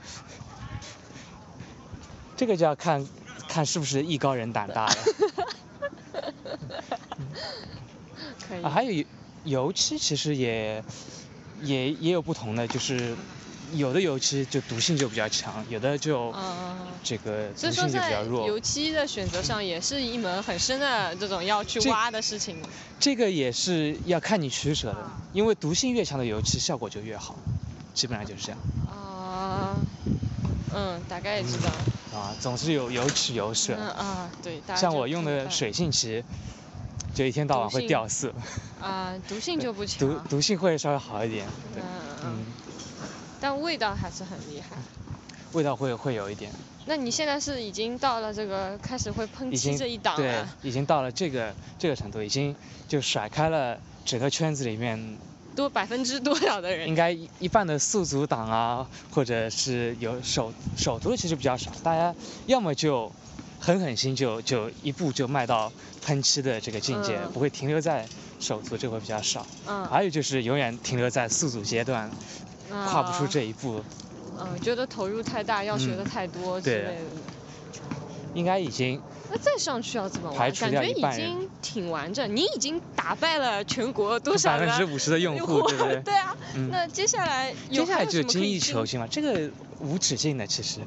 [2.38, 3.08] 这个就要看
[3.48, 4.96] 看是不是艺高人胆大了。
[8.48, 8.64] 可以。
[8.64, 9.06] 啊，还有油
[9.44, 10.84] 油漆其实也
[11.62, 13.16] 也也有不同的，就是
[13.74, 18.48] 有的油漆就毒性就比较强，有的就嗯，这个毒性就比较弱。
[18.48, 22.58] 油漆的选择上也是一门很深的这种要去挖的事情。
[23.00, 27.36] 这个也是要看你取舍的，因为毒性越强的油漆效果就越好，
[27.94, 28.60] 基本上就是这样。
[28.88, 29.76] 啊，
[30.74, 31.70] 嗯，大概也知道。
[32.18, 33.76] 啊，总是有有取有舍。
[33.78, 36.24] 嗯啊，对，像我用的水性漆，
[37.14, 38.34] 就一天到晚会掉色，
[38.82, 40.00] 啊，毒性就不强。
[40.10, 41.84] 毒毒性会稍微好一点，对，
[42.26, 42.46] 嗯，
[43.40, 44.78] 但味道还是很厉害。
[45.54, 46.52] 味道会会有一点，
[46.86, 52.56] 那你现在是已经到了这个开始会喷漆这一档对了？，已经到了这个这个程度，已经
[52.88, 53.76] 就甩开了
[54.06, 55.18] 整个圈子里面
[55.56, 56.94] 多百分之多少的人应？
[56.94, 62.14] 该一一半的宿组党啊，或者是有手手涂的其实比较少，大家
[62.46, 63.12] 要么就
[63.60, 65.72] 狠狠心就就一步就迈到
[66.04, 68.08] 喷漆的这个境界，嗯不会停留在
[68.40, 69.48] 手涂，这会比较少。
[69.66, 72.12] 嗯，还有就是永远停留在宿组阶段，
[72.70, 73.84] 跨不出这一步，
[74.40, 77.02] 嗯，觉得投入太大，要学的嗯太多之类的。
[78.36, 79.02] 应该已经
[79.32, 80.52] 那再上去要怎么玩？
[80.54, 86.02] 感觉已经挺完整，你已经打败了全国多少百分之五十的用户，对不对？
[86.06, 90.80] 对啊，嗯那接下来有接下来就精益求精嘛，这个无止境的其实。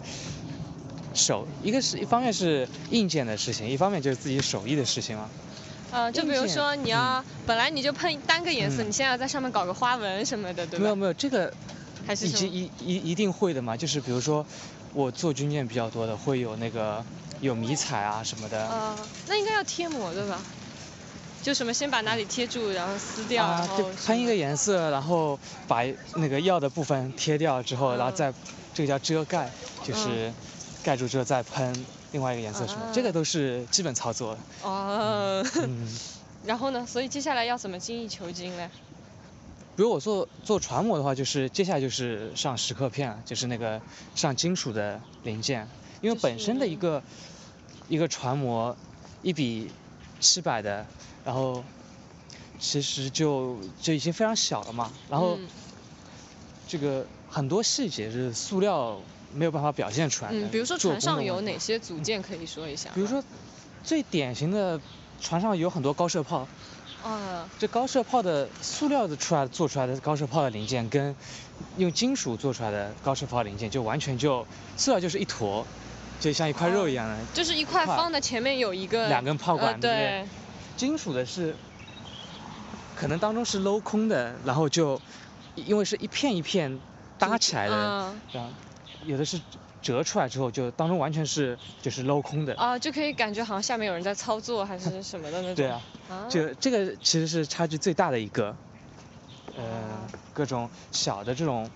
[1.14, 5.28] 手一个是一方面是硬件的事情，一方面就是自己手艺的事情嘛。
[5.92, 8.88] 呃，就比如说你要本来你就喷单个颜色，嗯。
[8.88, 10.82] 你现在要在上面搞个花纹什么的，对吧？
[10.82, 11.52] 没有没有，这个
[12.06, 14.44] 还是一一一定会的嘛，就是比如说
[14.94, 17.04] 我做军舰比较多的，会有那个
[17.40, 18.64] 有迷彩啊什么的。
[18.64, 18.96] 啊，
[19.28, 20.40] 那应该要贴膜对吧？
[21.42, 25.82] 就什么先把哪里贴住，然后撕掉，然后喷一个颜色，然后把
[26.14, 28.32] 那个要的部分贴掉之后，然后再
[28.72, 29.50] 这个叫遮盖，
[29.82, 30.32] 就是
[30.84, 34.38] 盖住之后再喷另外一个颜色什么，这个都是基本操作。
[34.62, 35.44] 哦。
[35.56, 35.88] 嗯。
[36.46, 36.84] 然后呢？
[36.86, 38.68] 所以接下来要怎么精益求精嘞？
[39.76, 43.80] 比如我做做船模的话，就是接下来就是上蚀刻片，就是那个
[44.14, 45.68] 上金属的零件，
[46.00, 47.02] 因为本身的一个
[47.88, 48.76] 一个船模
[49.22, 49.70] 一比
[50.20, 50.84] 七百的。
[51.24, 51.62] 然后，
[52.58, 54.90] 其实就就已经非常小了嘛。
[55.08, 55.38] 然后，
[56.66, 59.00] 这个很多细节是塑料
[59.34, 60.38] 没有办法表现出来的。
[60.38, 62.90] 嗯，比如说船上有哪些组件可以说一下？
[62.94, 63.22] 比如说，
[63.82, 64.80] 最典型的
[65.20, 66.46] 船上有很多高射炮。
[67.02, 67.48] 啊。
[67.58, 71.14] 这高射炮的塑料的出来做出来的高射炮的零件，跟
[71.76, 75.66] 用金属做出来的高射炮零件，就完全就塑料就是一坨，
[76.20, 77.16] 就像一块肉一样的。
[77.34, 79.08] 就是一块方的，前面有一个。
[79.08, 79.80] 两根炮管。
[79.80, 80.24] 对。
[80.74, 81.54] 金属的是，
[82.96, 85.00] 可能当中是镂空的，然后就
[85.54, 86.80] 因为是一片一片
[87.18, 88.48] 搭起来的，这样
[89.04, 89.40] 有的是
[89.80, 92.54] 折出来之后就当中完全是就是镂空的。
[92.54, 95.54] 啊，就可以感觉好像下面有人在操作还是什么的那种。
[95.54, 95.80] 对啊，
[96.28, 98.54] 就这个其实是差距最大的一个，
[99.56, 99.62] 呃，
[100.32, 101.68] 各种小的这种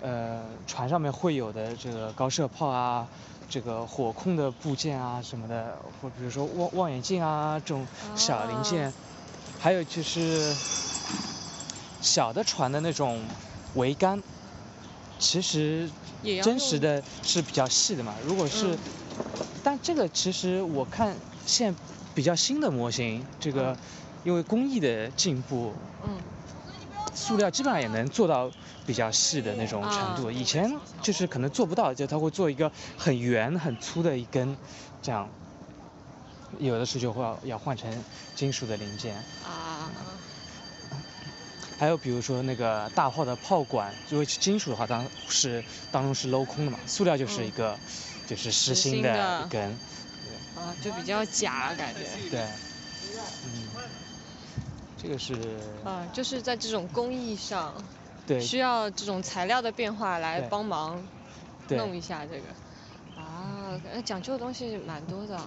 [0.00, 3.06] 呃船上面会有的这个高射炮啊。
[3.48, 7.86] 这个火控的部件啊什么的，或比如说望望远镜啊这种
[8.16, 8.92] 小零件，
[9.60, 10.52] 还有就是
[12.00, 13.22] 小的船的那种
[13.76, 14.20] 桅杆，
[15.20, 15.88] 其实
[16.42, 18.14] 真实的是比较细的嘛。
[18.24, 18.78] 如果是，
[19.62, 21.74] 但这个其实我看现
[22.14, 23.76] 比较新的模型，这个
[24.24, 25.72] 因为工艺的进步。
[26.06, 26.16] 嗯
[27.14, 28.50] 塑料基本上也能做到
[28.84, 34.54] 比较细的那种程度，以前就是可能做不到，就他会做一个很圆很粗的一根，
[35.00, 35.26] 这样，
[36.58, 37.90] 有的时候就会要换成
[38.34, 39.14] 金属的零件。
[39.42, 39.65] 啊。
[41.78, 47.78] 还有比如说那个大炮的炮管，如果是金属的话当是当中是镂空的嘛，塑料就是一个
[48.26, 49.78] 就是实心的一根。
[50.56, 52.00] 啊，就比较假感觉。
[52.30, 52.40] 对。
[53.44, 53.68] 嗯。
[54.98, 55.34] 这个是
[55.84, 57.74] 啊，就是在这种工艺上，
[58.26, 61.06] 对，需要这种材料的变化来帮忙
[61.68, 65.38] 弄一下这个啊，讲究的东西蛮多的。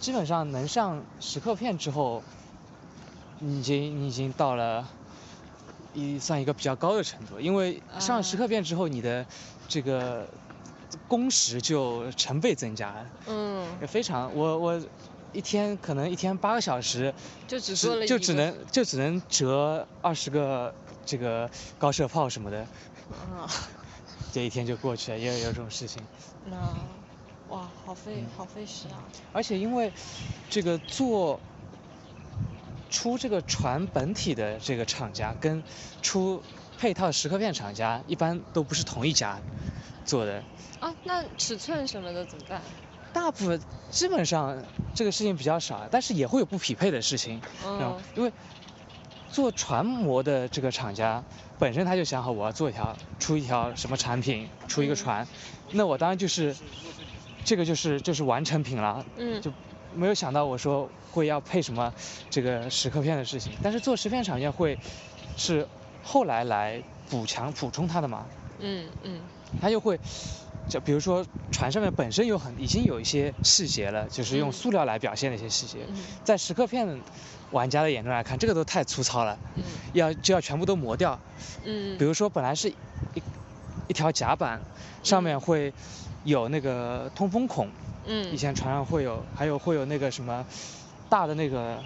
[0.00, 2.22] 基本上能上石刻片之后，
[3.38, 4.88] 你已经你已经到了
[5.96, 9.26] 一算一个比较高的程度，因为上蚀刻变之后，你的
[9.66, 10.28] 这个
[11.08, 13.06] 工时就成倍增加了。
[13.26, 13.66] 嗯。
[13.80, 14.80] 也非常我我。
[15.32, 17.12] 一天可能一天八个小时，
[17.46, 22.60] 就只做了就只能就只能折二十个这个高射炮什么的，
[23.36, 23.44] 啊，
[24.32, 26.02] 这一天就过去了，也有这种事情。
[26.46, 26.56] 那，
[27.50, 28.96] 哇，好费好费时啊。
[29.34, 29.92] 而且因为
[30.48, 31.38] 这个做
[32.90, 35.62] 出这个船本体的这个厂家跟
[36.02, 36.42] 出
[36.78, 39.38] 配套蚀刻片厂家一般都不是同一家
[40.04, 40.42] 做的。
[40.80, 42.60] 啊，那尺寸什么的怎么办？
[43.12, 44.62] 大部分基本上
[44.94, 48.30] 这个事情比较少，但是也会有不匹配的事情，嗯，因为
[49.30, 51.24] 做船模的这个厂家
[51.58, 55.26] 本身他就想好我要做一条出一条什么产品出一个船，
[55.70, 56.54] 那我当然就是
[57.42, 59.50] 这个就是就是完成品了，嗯，就
[59.96, 61.92] 没有想到我说会要配什么
[62.30, 64.78] 这个蚀刻片的事情，但是做蚀片厂家会
[65.36, 65.66] 是
[66.04, 68.26] 后来来补强补充它的嘛，
[68.60, 69.20] 嗯嗯，
[69.60, 69.98] 它又会。
[70.68, 75.78] 就比如说船上面本身有很已经有一些细节了，就是用塑料来表现的一些细节，
[76.24, 77.00] 在蚀刻片
[77.52, 79.38] 玩家的眼中来看，这个都太粗糙了，
[79.92, 81.16] 要就要全部都磨掉。
[81.64, 81.96] 嗯。
[81.96, 82.74] 比如说本来是一
[83.86, 84.60] 一条甲板，
[85.04, 85.72] 上面会
[86.24, 87.68] 有那个通风孔。
[88.06, 88.32] 嗯。
[88.32, 90.44] 以前船上会有，还有会有那个什么
[91.08, 91.82] 大的那个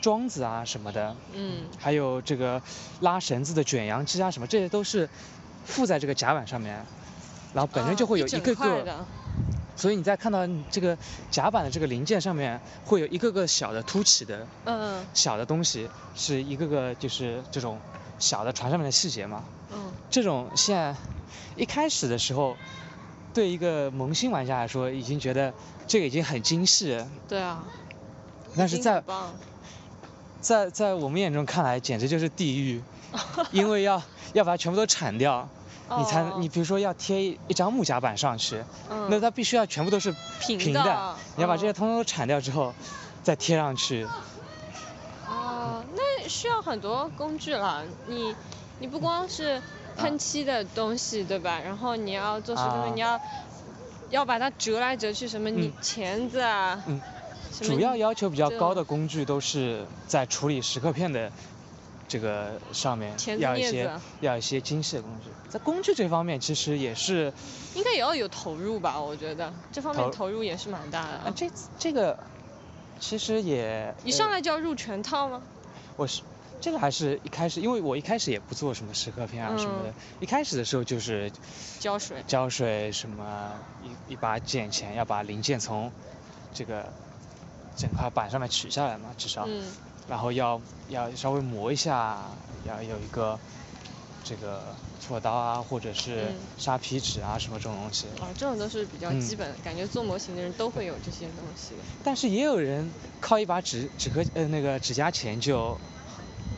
[0.00, 1.14] 桩子啊什么的。
[1.34, 1.62] 嗯。
[1.78, 2.60] 还有这个
[3.00, 5.08] 拉绳子的卷扬机啊什么，这些都是
[5.64, 6.84] 附在这个甲板上面。
[7.54, 9.06] 然后本身就会有一个个，
[9.74, 10.96] 所以你在看到这个
[11.30, 17.78] 甲板的这个零件上面，会有一个个小的凸起的，嗯，小的东西，是一个个就是这种
[18.18, 19.44] 小的船上面的细节嘛。
[19.72, 19.90] 嗯。
[20.10, 20.94] 这种现在
[21.56, 22.54] 一开始的时候，
[23.34, 25.52] 对一个萌新玩家来说，已经觉得
[25.86, 27.04] 这个已经很精细。
[27.28, 27.64] 对啊。
[28.56, 29.02] 但是在
[30.40, 32.82] 在在我们眼中看来，简直就是地狱，
[33.52, 35.48] 因为要要把它全部都铲掉。
[35.96, 38.62] 你才你比如说要贴一张木甲板上去，
[39.08, 42.74] 那它必须要全部都是平的，你要把这些通通都铲掉之后，
[43.22, 44.06] 再贴上去。
[45.26, 48.34] 哦，那需要很多工具了，你
[48.80, 49.62] 你不光是
[49.98, 51.60] 喷漆的东西对吧？
[51.64, 53.20] 然后你要做石头，你要
[54.10, 57.00] 要把它折来折去，什么你钳子啊，嗯，
[57.60, 61.30] 主要要求比较高的工具都是在处理石刻片的
[62.06, 65.28] 这个上面，要一些要一些精细的工具。
[65.50, 67.32] 在工具这方面，其实也是
[67.74, 69.00] 应该也要有投入吧？
[69.00, 71.08] 我觉得这方面投入也是蛮大的。
[71.08, 72.18] 啊，这这个
[73.00, 75.42] 其实也一上来就要入全套吗？
[75.96, 76.22] 我是。
[76.60, 81.30] 这个还是一开始，因为我一开始也不做什么石刻片啊什么的，一开始的时候就是
[81.78, 83.52] 胶水，胶水什么
[83.84, 85.92] 一一把剪钳要把零件从
[86.52, 86.92] 这个
[87.76, 89.48] 整块板上面取下来嘛，至少，
[90.08, 92.18] 然后要要稍微磨一下，
[92.66, 93.38] 要有一个
[94.24, 94.74] 这个
[95.08, 96.26] 锉刀啊或者是
[96.58, 98.06] 沙皮纸啊什么这种东西。
[98.20, 101.74] 啊，这种都是比较基本的，感觉做模型的人都会有这些东西。
[102.02, 102.90] 但是也有人
[103.20, 105.78] 靠一把纸纸壳呃那个指甲钳就。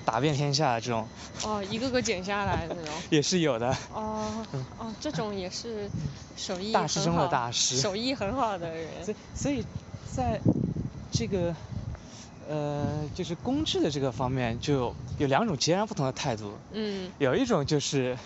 [0.05, 1.09] 打遍天下这种
[1.45, 4.47] 哦，一个个剪下来那种 也是有的哦
[4.79, 5.91] 哦，这种也是
[6.37, 9.05] 手艺大师中的大师，手艺很好的人。
[9.05, 9.65] 所以所以
[10.05, 10.41] 在
[11.11, 11.55] 这个
[12.49, 16.59] 呃就是工具的这个方面，就有两种截然不同的态度。
[16.73, 17.13] 嗯。
[17.19, 18.19] 有一种就是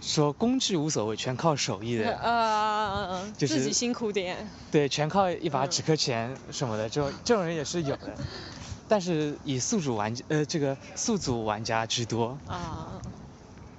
[0.00, 2.14] 说工具无所谓，全靠手艺的。
[2.16, 4.50] 呃，就是自己辛苦点。
[4.70, 8.16] 对，全靠一把纸壳钱什么的，这种这种人也是有的。
[8.88, 13.00] 但是以宿主玩家呃这个宿主玩家居多啊，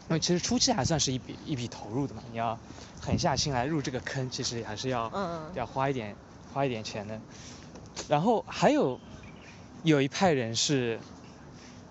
[0.10, 2.58] 因为其实初期还算是一笔一笔投入的嘛，你要
[3.00, 5.12] 狠下心来入这个坑，其实还是要
[5.54, 6.15] 要花一点
[6.54, 7.20] 花一点钱的。
[8.08, 9.00] 然后还有
[9.84, 11.00] 有一派人是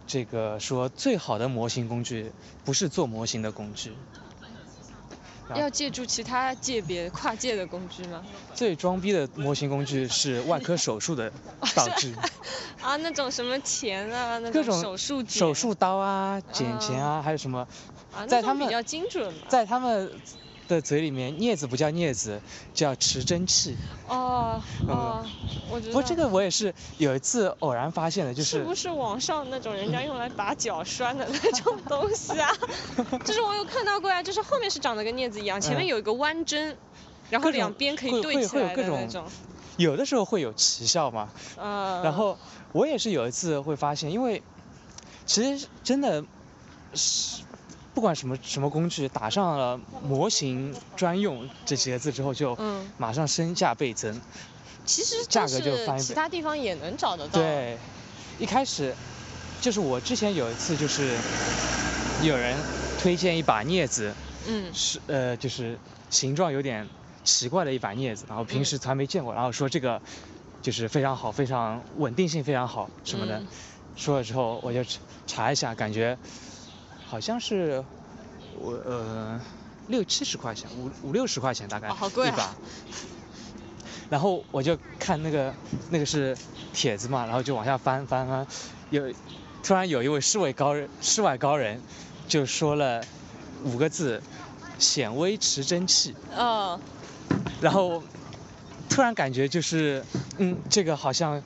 [0.06, 2.32] 这个说最好的模型工具
[2.64, 3.92] 不是做模型的工具。
[5.50, 8.24] 要借助其他界别跨界的工具吗？
[8.54, 11.30] 最装逼的模型工具是外科手术的
[11.74, 12.14] 道具。
[12.80, 17.66] 啊，那种什么钳啊，那种手术手术刀啊，剪钳啊，还有什么？
[18.14, 19.32] 啊，在他们比较精准。
[19.48, 20.10] 在他们。
[20.68, 22.40] 的嘴里面，镊子不叫镊子，
[22.72, 23.76] 叫持针器。
[24.08, 25.24] 哦 哦，
[25.70, 25.92] 我觉得。
[25.92, 28.58] 不过，这个我也是有一次偶然发现的，就是。
[28.58, 32.50] 是不是网上那种人家用来把脚拴的那种 东西啊？
[33.24, 36.76] 就是我有看到过呀，就是后面是长得跟镊子一样，前面有一个弯针，
[37.30, 39.24] 然后两边可以对起来的那种。
[39.76, 41.28] 有的时候会有奇效嘛。
[41.56, 42.02] 嗯。
[42.02, 42.38] 然后
[42.72, 44.42] 我也是有一次会发现，因为
[45.26, 46.24] 其实真的
[46.94, 47.42] 是。
[47.94, 52.58] 不管什么什么工具，打上了模型专用这几个字之后，就
[52.98, 54.20] 马上身价倍增。
[54.84, 57.40] 其实价格就翻倍其他地方也能找得到。
[57.40, 57.78] 对，
[58.38, 58.94] 一开始
[59.60, 61.16] 就是我之前有一次就是
[62.22, 62.58] 有人
[62.98, 64.12] 推荐一把镊子，
[64.46, 65.78] 嗯，是呃就是
[66.10, 66.86] 形状有点
[67.22, 70.02] 奇怪的一把镊子，然后平时从来没见过，然后说这个
[70.60, 73.40] 就是非常好，非常稳定性非常好什么的，
[73.96, 74.84] 说了之后我就
[75.28, 76.18] 查一下，感觉。
[77.14, 77.84] 好像是
[78.58, 79.40] 我呃
[79.86, 82.52] 六七十块钱五五六十块钱大概一把，
[84.10, 85.54] 然后我就看那个
[85.90, 86.36] 那个是
[86.72, 88.44] 帖子嘛，然后就往下翻翻翻，
[88.90, 89.14] 有
[89.62, 91.80] 突然有一位世外高人世外高人
[92.26, 93.00] 就说了
[93.62, 94.20] 五个字
[94.80, 96.80] 显微持针器，嗯，
[97.60, 98.02] 然后
[98.90, 100.04] 突然感觉就是
[100.38, 101.40] 嗯这个好像。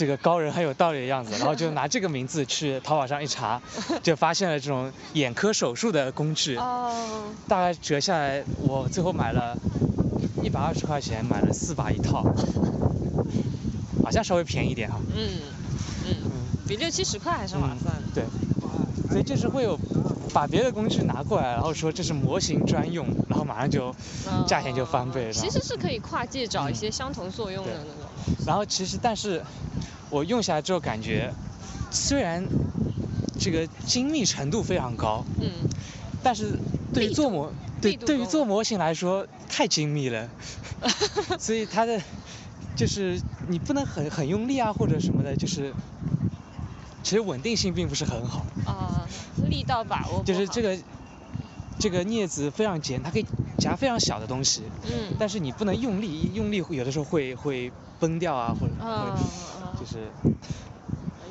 [0.00, 3.60] 这个高人很有道理的样子， 然后就拿这个名字去淘宝上一查，
[4.02, 6.56] 就发现了这种眼科手术的工具。
[6.56, 7.30] 哦。
[7.46, 9.54] 大概折下来，我最后买了
[10.42, 12.24] 一百二十块钱，买了四把一套，
[14.02, 14.98] 好像稍微便宜点哈。
[15.14, 15.28] 嗯
[16.06, 16.14] 嗯。
[16.66, 17.94] 比六七十块还是划算。
[18.14, 18.24] 对。
[19.10, 19.78] 所以就是会有
[20.32, 23.94] 把别的工具拿过来，然后说这是模型专用，然后马上就
[24.46, 25.32] 价钱就翻倍了。
[25.34, 28.46] 其实是可以跨界找一些相同作用的那种。
[28.46, 29.42] 然后其实但是。
[30.10, 31.32] 我用下来之后感觉，
[31.90, 32.44] 虽然
[33.38, 35.48] 这个精密程度非常高，嗯，
[36.22, 36.58] 但是
[36.92, 40.28] 对于做模对对于做模型来说太精密了，
[41.38, 42.00] 所以它的
[42.76, 43.18] 就是
[43.48, 45.72] 你不能很很用力啊或者什么的，就是
[47.02, 48.44] 其实稳定性并不是很好。
[48.66, 49.06] 啊，
[49.48, 50.76] 力道把握就是这个
[51.78, 53.24] 这个镊子非常尖，它可以
[53.58, 59.59] 夹非常小的东西，嗯，但是你不能用力，用力有的时候会会崩掉啊或者会。
[59.80, 60.10] 就是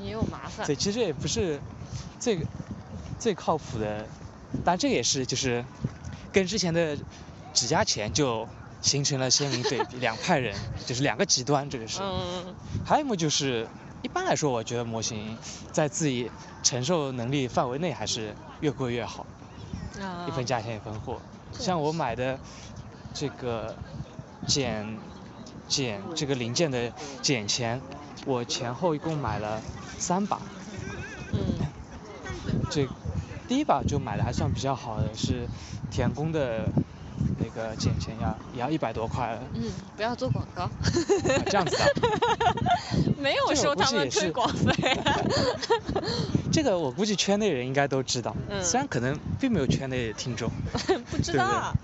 [0.04, 1.60] 也有麻烦，对，其实也不是
[2.20, 2.40] 最
[3.20, 4.08] 最靠谱的，
[4.66, 5.64] 但这也是就是
[6.34, 6.98] 跟之前的
[7.54, 8.48] 指甲钳就
[8.82, 12.00] 形成了鲜明对比，两派人就是两个极端，这个是。
[12.02, 12.56] 嗯。
[12.86, 13.68] 还有一幕就是
[14.02, 15.38] 一般来说，我觉得模型
[15.72, 16.32] 在自己
[16.64, 19.28] 承受能力范围内还是越贵越好。
[20.02, 20.26] 啊。
[20.28, 21.22] 一分价钱一分货，
[21.54, 22.40] 像我买的
[23.14, 23.76] 这个
[24.48, 24.98] 剪
[25.68, 26.92] 剪这个零件的
[27.22, 27.82] 剪钳。
[28.26, 29.62] 我前后一共买了
[29.98, 30.40] 三把，
[31.34, 31.40] 嗯，
[32.70, 32.88] 这
[33.48, 35.48] 第一把就买的还算比较好的，是
[35.90, 36.66] 田宫的
[37.40, 39.42] 那个剪钳要，也要一百多块了。
[39.56, 40.64] 嗯，不要做广告。
[40.64, 40.72] 啊、
[41.48, 41.86] 这样子的。
[43.18, 44.98] 没有收他们推广费。
[46.52, 50.50] 这个我估计圈内人应该都知道，嗯、虽然可能并没有圈内听众。
[51.12, 51.46] 不知道。
[51.46, 51.80] 对对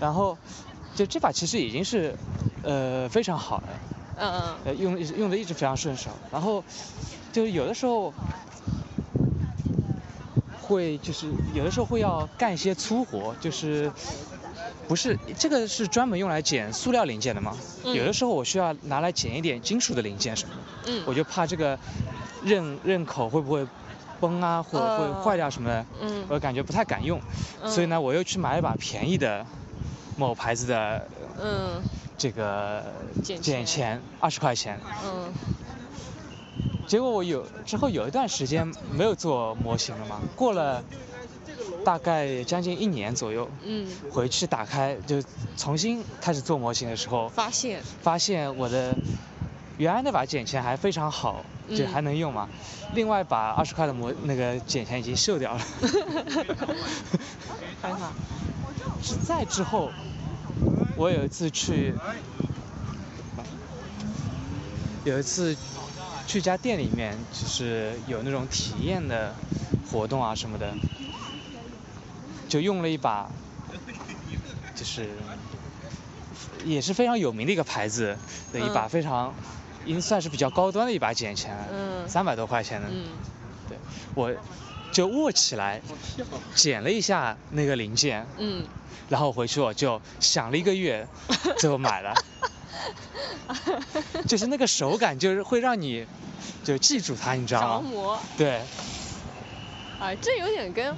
[0.00, 0.38] 然后，
[0.94, 2.16] 就这把其实已经是，
[2.62, 3.68] 呃，非常好了。
[4.20, 4.56] 嗯嗯。
[4.66, 6.10] 呃，用用的一直非常顺手。
[6.30, 6.62] 然后，
[7.32, 8.12] 就是有的时候。
[10.62, 13.90] 会就是有的时候会要干一些粗活，就是
[14.86, 17.56] 不是这个是专门用来剪塑料零件的嘛？
[17.84, 21.76] 嗯、有的时候我需要拿来剪一点金属的零件什么的，嗯，我就怕这个
[22.44, 23.66] 刃刃口会不会
[24.20, 27.20] 崩啊，或者会坏掉什么的，嗯，我感觉不太敢用，
[27.64, 29.44] 嗯、所以呢，我又去买一把便宜的
[30.20, 31.08] 某牌子的，
[31.42, 31.82] 嗯，
[32.18, 32.84] 这个
[33.22, 35.32] 剪钳二十块钱，嗯。
[36.86, 40.82] 结果我有之后有一段时间没有做模型了嘛，过了
[41.84, 45.22] 大概将近一年左右，嗯，回去打开就
[45.56, 47.80] 重新开始做模型的时候，发现。
[48.02, 48.94] 发现我的
[49.78, 51.44] 原来那把剪钳还非常好，
[51.74, 52.48] 就还能用嘛，
[52.82, 55.60] 嗯、另外把二十块的模那个剪钳已经锈掉了，
[57.80, 58.12] 还好。
[59.26, 59.90] 在之后，
[61.00, 61.94] 我有一次去，
[65.04, 65.56] 有一次。
[66.26, 69.34] 去一家店里面，就是有那种体验的
[69.90, 70.72] 活动啊什么的，
[72.48, 73.28] 就用了一把，
[74.76, 75.08] 就是
[76.64, 78.16] 也是非常有名的一个牌子
[78.52, 79.34] 的一把非常，
[79.84, 83.06] 已经算是比较高端的一把剪钳，嗯，三百多块钱的，嗯，
[83.68, 83.76] 对，
[84.14, 84.32] 我
[84.92, 85.80] 就握起来，
[86.54, 88.64] 剪了一下那个零件，嗯，
[89.08, 91.06] 然后回去我就想了一个月，
[91.58, 92.14] 最后买了。
[94.26, 96.06] 就是那个手感，就是会让你
[96.64, 97.82] 就记住它，你知道吗？
[97.82, 98.18] 着魔。
[98.36, 98.60] 对。
[99.98, 100.96] 啊，这有点跟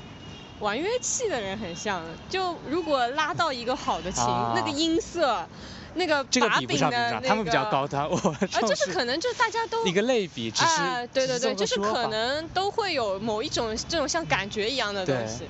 [0.60, 2.02] 玩乐器的人很像。
[2.28, 5.46] 就如果拉到一个好的琴，啊、那个音色，
[5.94, 15.46] 那个把柄的那个，他们比较高端，我啊，就是可能就是大家都一个类比，只是啊，对对对，就是可能都会有某一种这种像感觉一样的东西。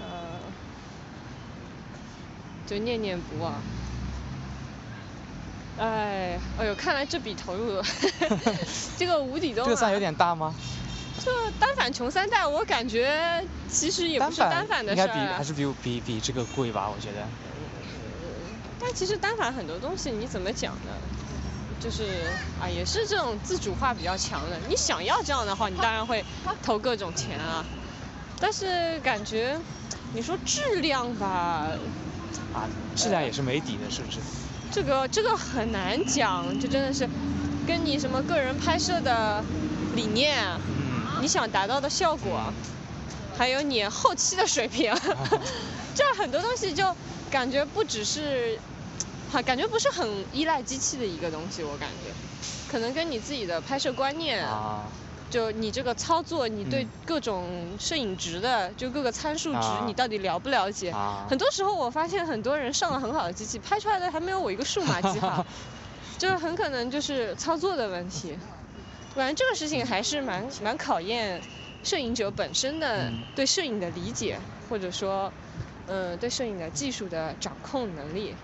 [0.00, 0.06] 呃，
[2.66, 3.54] 就念念不忘。
[5.78, 7.82] 哎，哎呦，看来这笔投入，
[8.98, 9.66] 这个无底洞、啊。
[9.66, 10.54] 这个算有点大吗？
[11.24, 15.14] 这单反穷三代，我感觉其实也不是单反的事儿、啊。
[15.14, 17.26] 应该比还是比比比这个贵吧，我觉得。
[18.82, 20.90] 但其实单反很多东西你怎么讲呢？
[21.80, 22.04] 就是
[22.60, 24.56] 啊，也是这种自主化比较强的。
[24.68, 26.24] 你想要这样的话，你当然会
[26.62, 27.64] 投各种钱啊。
[28.38, 29.58] 但是感觉，
[30.14, 31.68] 你说质量吧。
[32.54, 34.18] 啊，质量也是没底的，是不是？
[34.70, 37.08] 这个这个很难讲，这真的是
[37.66, 39.42] 跟你什么个人拍摄的
[39.94, 42.52] 理念，嗯、你想达到的效果，
[43.36, 44.94] 还有你后期的水平，
[45.94, 46.94] 这很多东西就
[47.30, 48.58] 感觉不只是，
[49.32, 52.12] 哈，感觉不是很依赖机器的一个东西，我感觉，
[52.70, 54.44] 可能跟你自己的拍摄观念。
[54.46, 54.84] 啊
[55.30, 60.90] 就你这个操作，你对各种摄影值的，嗯、就各个参数值，你到底了不了解？
[60.90, 65.46] 啊、很多时候我发现很多人上了很好的机器，拍出来的还没有我一个数码机好，
[66.18, 68.36] 就很可能就是操作的问题。
[69.14, 71.40] 反正这个事情还是蛮蛮考验
[71.82, 75.32] 摄影者本身的对摄影的理解，嗯、或者说，
[75.86, 78.36] 呃，对摄影的技术的掌控能力，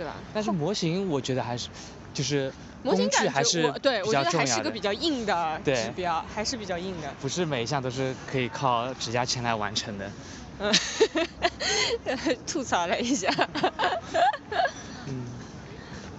[0.00, 0.14] 对吧？
[0.32, 1.68] 但是模型我觉得还是
[2.14, 2.50] 就是。
[2.82, 7.12] 模型感还是对，我觉得还是个比较硬的指标，还是比较硬的。
[7.20, 10.10] 不是每一项都是可以靠指甲钳来完成的。
[10.60, 10.74] 嗯，
[12.48, 13.28] 吐槽了一下。
[15.06, 15.26] 嗯。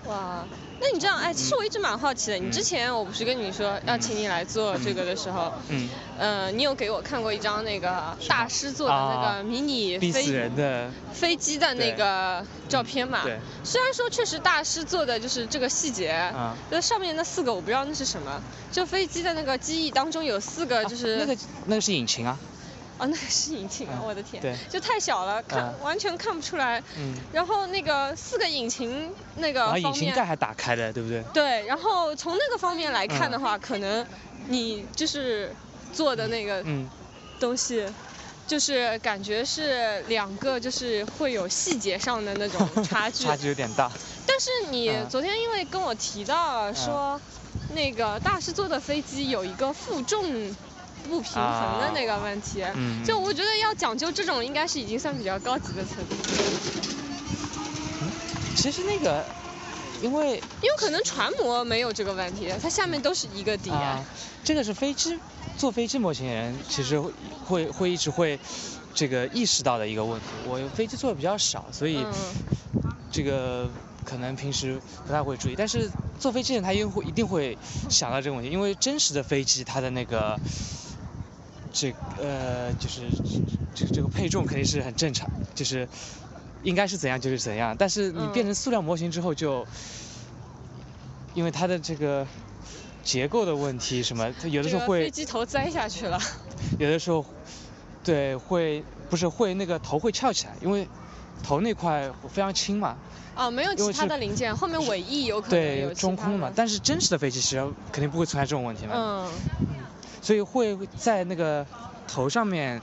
[0.06, 0.46] 哇，
[0.82, 2.38] 那你这样，哎，其实我一直蛮好奇的。
[2.40, 13.22] 嗯、你之前我不是跟你说要请你来做这个的时候，嗯，呃，你有给我看过一张那个大师做的那个迷你飞、的飞机的那个照片嘛？
[13.24, 13.40] 对。
[13.64, 22.40] 虽然说确实大师做的就是这个细节，啊，那上面那四个我不知道那是什么，就飞机的那个机翼当中有四个就是、啊、那个那个是引擎啊。
[23.02, 24.00] 哦，那个是引擎啊！
[24.06, 26.80] 我的天，对，就太小了，看完全看不出来。
[26.96, 27.16] 嗯。
[27.34, 31.24] 然后那个四个引擎那个方面引擎盖还打开的，对不对？
[31.34, 34.06] 对，然后从那个方面来看的话，可能
[34.50, 35.52] 你就是
[35.92, 36.64] 做的那个
[37.40, 37.84] 东西，
[38.46, 43.24] 就是感觉是两个就是会有细节上的那种 差距。
[43.24, 43.90] 差距有点大。
[44.28, 47.20] 但是你昨天因为跟我提到说，
[47.74, 50.56] 那个大师座的飞机有一个负重。
[51.10, 56.80] 不平衡的那个问题，啊嗯、就我觉得要讲究这种，应该是已经算比较高级的层次。
[58.02, 58.10] 嗯，
[58.56, 59.26] 其实那个，
[60.02, 63.70] 因为因为可能船模没有这个问题，它下面都是一个底。
[63.70, 64.04] 啊，
[64.44, 65.20] 这个是飞机
[65.58, 67.00] 坐飞机模型人，其实
[67.46, 68.40] 会会一直会
[68.94, 70.26] 这个意识到的一个问题。
[70.46, 72.06] 我飞机坐的比较少，所以
[73.12, 73.70] 这个
[74.04, 75.56] 可能平时不太会注意。
[75.56, 75.90] 但是
[76.20, 77.58] 坐飞机人他一定会一定会
[77.90, 80.40] 想到这个问题，因为真实的飞机它的那个
[81.74, 83.02] 这呃就是
[83.74, 85.88] 这这个配重肯定是很正常，就是
[86.64, 87.76] 应该是怎样就是怎样。
[87.78, 89.66] 但是你变成塑料模型之后就。
[91.34, 92.28] 因为它的这个
[93.06, 96.20] 结构的问题，什么，它有的时候会飞机头栽下去了。
[96.78, 97.26] 有的时候，
[98.04, 100.86] 对，会不是会那个头会翘起来，因为
[101.42, 102.98] 头那块非常轻嘛。
[103.34, 106.52] 哦，没有其他的零件，后面尾翼有可能对，中空嘛。
[106.54, 108.94] 但是真实的飞机其实肯定不会存在这种问题嘛。
[108.94, 109.32] 嗯。
[110.22, 111.66] 所以会在那个
[112.08, 112.82] 头上面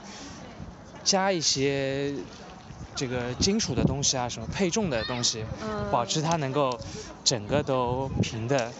[1.03, 2.13] 加一些。
[2.95, 5.45] 这个金属的东西啊，什么配重的东西，
[5.89, 6.77] 保持它能够
[7.23, 8.73] 整个都平的。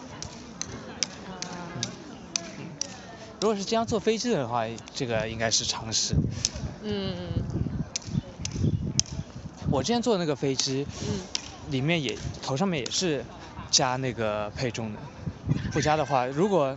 [3.39, 6.15] 如果是这样坐飞机的话，这个应该是常识。
[6.83, 7.15] 嗯。
[9.71, 10.85] 我之前坐的那个飞机，
[11.69, 13.23] 里面也头上面也是
[13.71, 14.99] 加那个配重的，
[15.71, 16.75] 不加的话，如果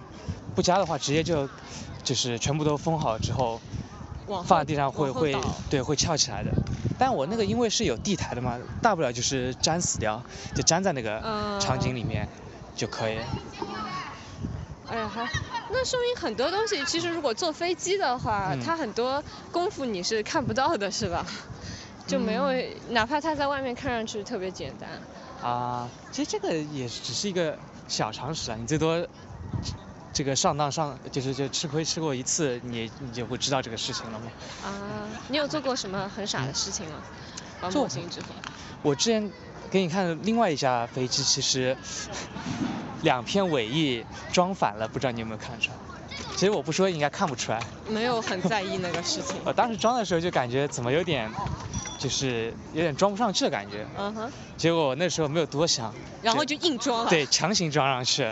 [0.54, 1.48] 不加的话，直接就
[2.02, 3.60] 就是全部都封好之后。
[4.46, 5.36] 放在地上会会
[5.68, 6.50] 对会翘起来的，
[6.98, 10.22] 但我那个因为是有地台的嘛，大不了就是粘死掉，
[10.54, 11.20] 就粘在那个
[11.60, 12.26] 场景里面
[12.74, 13.18] 就可以。
[14.88, 15.28] 哎呀，还
[15.70, 21.26] 那说明很多东西，其实如果坐飞机的话，它很多功夫你是看不到的，是吧？
[22.06, 22.46] 就没有，
[22.90, 24.88] 哪怕它在外面看上去特别简单。
[25.42, 29.06] 啊，其实这个也只是一个小常识啊，你最多。
[30.12, 34.26] 这个上当上就是就吃亏吃过一次，你你就会知道这个事情了吗？
[34.64, 34.68] 啊，
[35.28, 36.96] 你有做过什么很傻的事情吗？
[37.70, 38.26] 做模型之后。
[38.82, 39.30] 我之前
[39.70, 41.76] 给你看的另外一架飞机，其实
[43.02, 45.76] 两片尾翼装反了，不知道你有没有看出来？
[46.36, 47.62] 其实我不说应该看不出来。
[47.88, 49.36] 没有很在意那个事情。
[49.46, 51.30] 我当时装的时候就感觉怎么有点，
[52.02, 53.86] 就是有点装不上去的感觉。
[53.96, 54.32] 嗯哼。
[54.56, 55.94] 结果我那时候没有多想。
[56.20, 57.10] 然后就硬装了。
[57.10, 58.24] 对，强行装上去。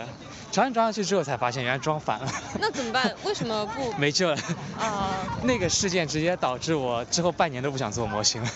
[0.51, 2.29] 强行装上去之后才发现原来装反了。
[2.59, 3.15] 那怎么办？
[3.23, 3.93] 为什么不？
[3.97, 4.35] 没救了。
[4.77, 5.11] 啊。
[5.43, 8.49] 那个事件直接导致我之后半年都不想做模型了。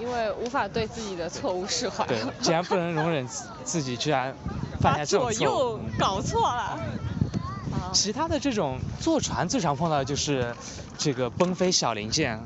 [0.00, 2.04] 因为无法对自己的错误释怀。
[2.06, 3.28] 对，既然不能容忍
[3.64, 4.34] 自己居然
[4.80, 5.78] 犯下这种错误。
[5.78, 6.76] 又搞错了。
[7.92, 10.56] 其他的这种坐船最常碰到的就是
[10.98, 12.40] 这个崩飞小零件，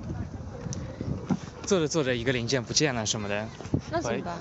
[1.67, 3.47] 做着做着一个零件不见了什么的。
[3.91, 4.39] 那怎么办？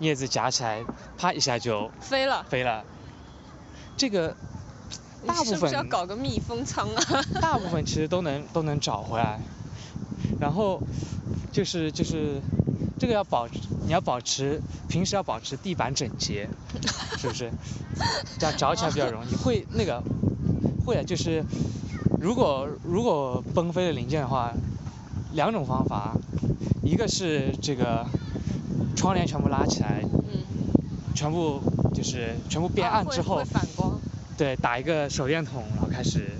[0.00, 0.84] 镊子夹起来，
[1.18, 2.44] 啪一下就飞了。
[2.48, 2.84] 飞了。
[3.96, 4.34] 这个
[5.26, 7.22] 大部分是不是要搞个密封舱啊？
[7.40, 9.40] 大部分 其实都能都能找回来，
[10.40, 10.80] 然后
[11.52, 12.40] 就是就是
[12.98, 16.48] 这个要保你要保持平时要保持地板整洁，
[17.18, 17.50] 是不是？
[18.38, 19.34] 这样找起来比较容易。
[19.34, 20.02] 会那个
[20.86, 21.44] 会啊，就是
[22.18, 24.54] 如果如果崩飞的零件的话，
[25.32, 26.16] 两种方法，
[26.82, 28.06] 一个是这个
[28.96, 30.44] 窗帘全部拉起来，嗯，
[31.14, 31.60] 全部。
[31.92, 34.00] 就是全部变暗之后，反光。
[34.38, 36.30] 对，打一个手电筒，然后开始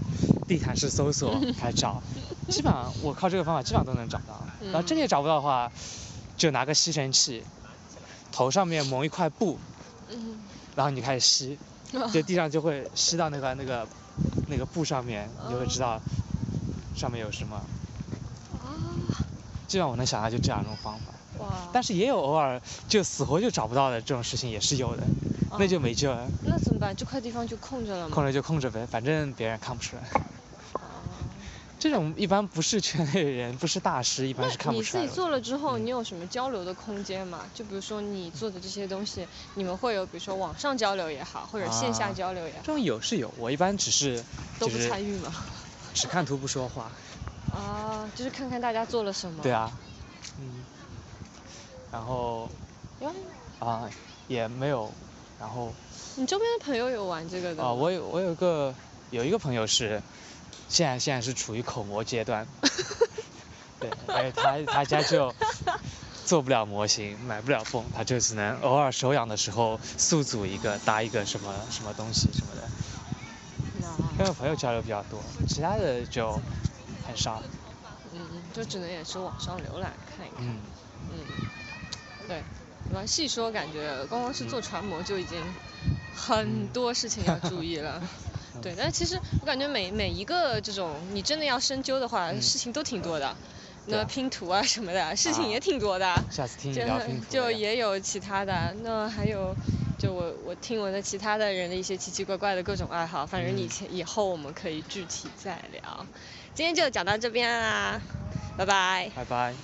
[0.46, 2.00] 地毯式搜索，开始找。
[2.48, 4.42] 基本上我靠这个方法基本上都能找到。
[4.62, 5.70] 然后这个也找不到的话，
[6.38, 7.42] 就拿个吸尘器，
[8.32, 9.58] 头上面蒙一块布，
[10.76, 11.58] 然后你开始吸，
[12.10, 13.86] 就地上就会吸到那个那个
[14.48, 16.00] 那个布上面，你就会知道
[16.96, 17.60] 上面有什么。
[19.70, 19.72] 啊。
[19.72, 21.12] 基本上我能想到就这两种方法。
[21.38, 21.68] 哇。
[21.72, 25.02] 但是也有偶尔就死活就找不到的这种事情也是有的。
[25.58, 26.28] 那就没救了。
[26.44, 26.94] 那怎么办？
[26.94, 28.14] 这块地方就空着了吗？
[28.14, 30.02] 空着就空着呗，反正别人看不出来。
[31.76, 35.02] 这种一般不是圈内人，不是大师，一般是看不出来。
[35.02, 37.40] 你自己做了之后，你有什么交流的空间吗？
[37.54, 42.58] 就比如说你做的这些东西，你们会有比如说网上交流也好，或者线下交流也好。
[42.62, 44.22] 这种有是有，我一般只是
[44.58, 45.32] 都不参与嘛？
[45.94, 46.92] 只看图不说话。
[47.52, 49.42] 啊，就是看看大家做了什么。
[49.42, 49.70] 对啊。
[50.38, 50.64] 嗯。
[51.92, 52.48] 然后。
[53.60, 53.90] 啊，
[54.28, 54.90] 也没有。
[55.38, 55.72] 然后，
[56.16, 57.62] 你周边的朋友有玩这个的？
[57.62, 58.74] 啊，我有我有个
[59.10, 60.02] 有一个朋友是，
[60.68, 62.46] 现在现在是处于口模阶段，
[63.80, 65.34] 对，哎他他家就
[66.26, 72.68] 做不了模型，买不了泵，他就只能偶尔手痒的时候速组一个搭一个什么什么东西什么的。
[74.18, 76.38] 跟我朋友交流比较多，其他的就
[77.06, 77.42] 很少。
[78.52, 80.44] 就只能也是网上浏览看一看。
[80.46, 80.60] 嗯。
[81.12, 82.28] 嗯。
[82.28, 82.42] 对。
[83.06, 85.40] 细说感觉光光是做船模就已经
[86.12, 88.02] 很多事情要注意了，
[88.60, 93.34] 对，但是其实我感觉每每一个这种你真的要深究的话，事情都挺多的，
[93.86, 97.26] 那拼图啊什么的事情也挺多的，下次听你聊拼图。
[97.30, 99.54] 就也有其他的，那还有
[99.98, 106.06] 就我我听闻的其他的人的一些奇奇怪怪的各种爱好，反正以前以后我们可以具体再聊，
[106.54, 108.00] 今天就讲到这边啦。
[108.60, 109.54] 拜拜，拜拜。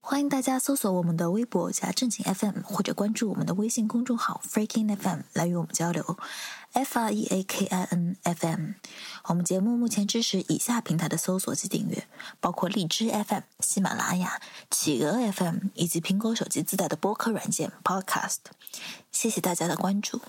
[0.00, 6.18] 欢迎大家搜索我们的微博加正经 FM，或者关注我们的微信公众号 Freaking FM 来与我们交流。
[6.72, 8.70] F R E A K I N F M。
[9.26, 12.08] 我们节目目前支持以下平台的搜索及订阅，
[12.40, 18.38] 包括荔枝 FM、喜马拉雅、企鹅 FM 以及苹果手机自带的播客软件 Podcast。
[19.12, 20.20] 谢谢大家的关注。